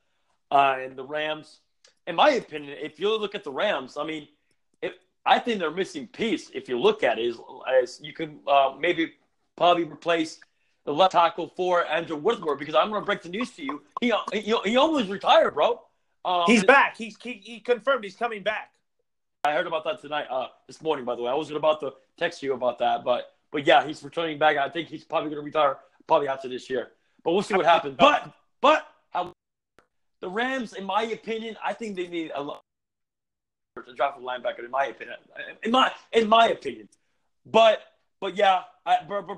uh, 0.52 0.76
and 0.80 0.96
the 0.96 1.04
Rams. 1.04 1.60
In 2.06 2.16
my 2.16 2.32
opinion, 2.32 2.78
if 2.82 3.00
you 3.00 3.10
look 3.18 3.36
at 3.36 3.44
the 3.44 3.52
Rams, 3.52 3.98
I 3.98 4.06
mean, 4.06 4.28
if, 4.82 4.94
I 5.26 5.40
think 5.40 5.60
they're 5.60 5.72
missing 5.72 6.08
piece. 6.08 6.50
If 6.54 6.70
you 6.70 6.80
look 6.80 7.04
at 7.04 7.20
it, 7.20 7.26
is, 7.26 7.38
as 7.82 8.00
you 8.02 8.14
can 8.14 8.40
uh, 8.48 8.76
maybe 8.80 9.14
probably 9.58 9.84
replace 9.84 10.40
the 10.88 10.94
left 10.94 11.12
tackle 11.12 11.52
for 11.58 11.86
Andrew 11.86 12.16
Whitworth 12.16 12.58
because 12.58 12.74
I'm 12.74 12.90
going 12.90 13.02
to 13.02 13.06
break 13.06 13.22
the 13.22 13.28
news 13.28 13.52
to 13.52 13.64
you. 13.64 13.84
He 14.00 14.14
he, 14.32 14.56
he 14.64 14.78
almost 14.78 15.10
retired, 15.10 15.54
bro. 15.54 15.82
Um, 16.24 16.46
he's 16.48 16.64
back. 16.64 16.96
He's 16.98 17.18
he, 17.22 17.34
he, 17.34 17.60
confirmed 17.60 18.06
he's 18.06 18.16
coming 18.16 18.42
back. 18.42 18.72
I 19.44 19.52
heard 19.52 19.68
about 19.68 19.84
that 19.84 20.02
tonight, 20.02 20.28
uh, 20.32 20.48
this 20.66 20.82
morning. 20.82 21.04
By 21.04 21.16
the 21.16 21.24
way, 21.24 21.32
I 21.32 21.36
wasn't 21.36 21.58
about 21.58 21.82
to 21.82 21.92
text 22.18 22.42
you 22.42 22.54
about 22.54 22.80
that, 22.80 23.04
but 23.04 23.34
but 23.52 23.68
yeah, 23.68 23.86
he's 23.86 24.02
returning 24.02 24.40
back. 24.40 24.56
I 24.56 24.70
think 24.70 24.88
he's 24.88 25.04
probably 25.04 25.30
going 25.30 25.42
to 25.42 25.46
retire 25.46 25.78
probably 26.08 26.30
after 26.30 26.48
this 26.48 26.70
year. 26.70 26.92
But 27.22 27.34
we'll 27.34 27.44
see 27.44 27.54
what 27.54 27.66
happens. 27.66 27.98
But 28.00 28.32
but 28.62 28.88
how 29.12 29.34
the 30.22 30.30
Rams, 30.30 30.72
in 30.72 30.86
my 30.86 31.04
opinion, 31.04 31.58
I 31.64 31.74
think 31.74 31.98
they 31.98 32.08
need 32.08 32.32
a 32.34 32.42
lot 32.42 32.62
to 33.86 33.94
draft 33.94 34.20
a 34.20 34.22
linebacker, 34.22 34.64
in 34.64 34.72
my 34.72 34.86
opinion. 34.86 35.18
In 35.64 35.72
my 35.72 35.92
in 36.14 36.30
my 36.30 36.48
opinion, 36.48 36.88
but 37.46 37.82
but 38.22 38.38
yeah, 38.38 38.62
I, 38.86 39.00
but, 39.08 39.28
but, 39.28 39.38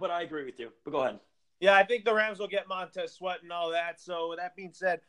but 0.00 0.10
I 0.10 0.22
agree 0.22 0.44
with 0.44 0.58
you. 0.58 0.70
But 0.84 0.90
go 0.90 1.00
ahead. 1.02 1.20
Yeah, 1.60 1.74
I 1.74 1.84
think 1.84 2.04
the 2.04 2.14
Rams 2.14 2.38
will 2.38 2.48
get 2.48 2.68
Montez 2.68 3.14
Sweat 3.14 3.42
and 3.42 3.52
all 3.52 3.70
that. 3.72 4.00
So 4.00 4.28
with 4.30 4.38
that 4.38 4.54
being 4.54 4.72
said, 4.72 5.00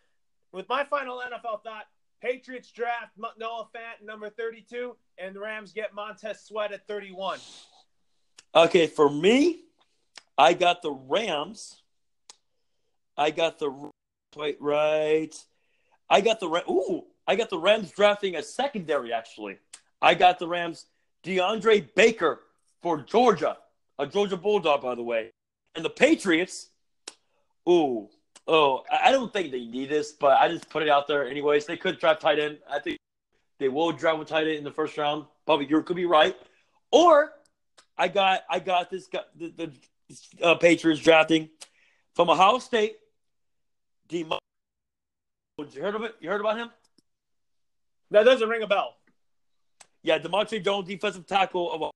with 0.52 0.68
my 0.68 0.84
final 0.84 1.20
NFL 1.20 1.64
thought, 1.64 1.86
Patriots 2.22 2.72
draft 2.72 3.12
Noah 3.38 3.68
Fant 3.74 4.06
number 4.06 4.30
32, 4.30 4.96
and 5.18 5.36
the 5.36 5.40
Rams 5.40 5.74
get 5.74 5.94
Montez 5.94 6.42
Sweat 6.42 6.72
at 6.72 6.88
31. 6.88 7.40
Okay, 8.56 8.88
for 8.88 9.10
me, 9.10 9.62
I 10.38 10.54
got 10.54 10.82
the 10.82 10.92
Rams. 10.92 11.82
I 13.16 13.32
got 13.32 13.60
the 13.60 13.92
wait 14.36 14.58
right. 14.60 15.36
I 16.10 16.22
got 16.22 16.40
the 16.40 16.48
ooh. 16.70 17.06
I 17.28 17.36
got 17.36 17.50
the 17.50 17.60
Rams 17.60 17.92
drafting 17.92 18.36
a 18.36 18.44
secondary, 18.44 19.14
actually. 19.14 19.60
I 20.02 20.16
got 20.16 20.40
the 20.40 20.48
Rams 20.48 20.88
DeAndre 21.24 21.94
Baker 21.94 22.40
for 22.82 23.02
Georgia, 23.02 23.58
a 24.00 24.08
Georgia 24.08 24.38
Bulldog, 24.38 24.82
by 24.82 24.96
the 24.96 25.04
way. 25.04 25.32
And 25.76 25.86
the 25.86 25.90
Patriots, 25.90 26.70
ooh, 27.68 28.10
oh, 28.48 28.84
I 28.92 29.12
don't 29.12 29.32
think 29.32 29.52
they 29.52 29.66
need 29.66 29.90
this, 29.90 30.14
but 30.14 30.40
I 30.40 30.48
just 30.48 30.70
put 30.70 30.82
it 30.82 30.90
out 30.90 31.08
there 31.08 31.28
anyways. 31.30 31.66
They 31.66 31.78
could 31.78 32.00
draft 32.00 32.22
tight 32.22 32.40
end. 32.40 32.58
I 32.68 32.80
think 32.80 32.98
they 33.60 33.68
will 33.68 33.92
draft 33.92 34.22
a 34.22 34.26
tight 34.26 34.48
end 34.48 34.58
in 34.58 34.64
the 34.64 34.72
first 34.72 34.98
round. 34.98 35.26
Probably 35.46 35.68
you 35.68 35.84
could 35.84 35.98
be 35.98 36.06
right. 36.06 36.36
Or 36.92 37.34
I 37.98 38.08
got 38.08 38.42
I 38.50 38.60
got 38.60 38.90
this 38.90 39.08
guy, 39.08 39.20
the, 39.36 39.50
the 39.50 40.44
uh, 40.44 40.56
Patriots 40.56 41.02
drafting 41.02 41.50
from 42.16 42.30
Ohio 42.30 42.60
State. 42.60 42.96
D. 44.08 44.26
You 45.74 45.82
heard 45.82 45.96
of 45.96 46.04
it? 46.04 46.16
You 46.20 46.30
heard 46.30 46.42
about 46.42 46.58
him? 46.58 46.72
That 48.12 48.24
doesn't 48.24 48.48
ring 48.48 48.64
a 48.64 48.68
bell. 48.68 48.96
Yeah, 50.02 50.18
Demontre 50.18 50.64
Jones, 50.64 50.88
defensive 50.88 51.28
tackle 51.28 51.72
of. 51.72 51.92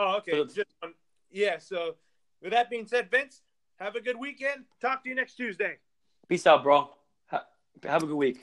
Oh, 0.00 0.16
okay. 0.16 0.32
So, 0.32 0.44
Just, 0.46 0.74
um, 0.82 0.94
yeah. 1.30 1.58
So, 1.58 1.96
with 2.40 2.52
that 2.52 2.70
being 2.70 2.86
said, 2.86 3.10
Vince, 3.10 3.42
have 3.78 3.96
a 3.96 4.00
good 4.00 4.18
weekend. 4.18 4.64
Talk 4.80 5.02
to 5.04 5.10
you 5.10 5.14
next 5.14 5.34
Tuesday. 5.34 5.76
Peace 6.26 6.46
out, 6.46 6.62
bro. 6.62 6.88
have 7.28 8.02
a 8.02 8.06
good 8.06 8.16
week. 8.16 8.42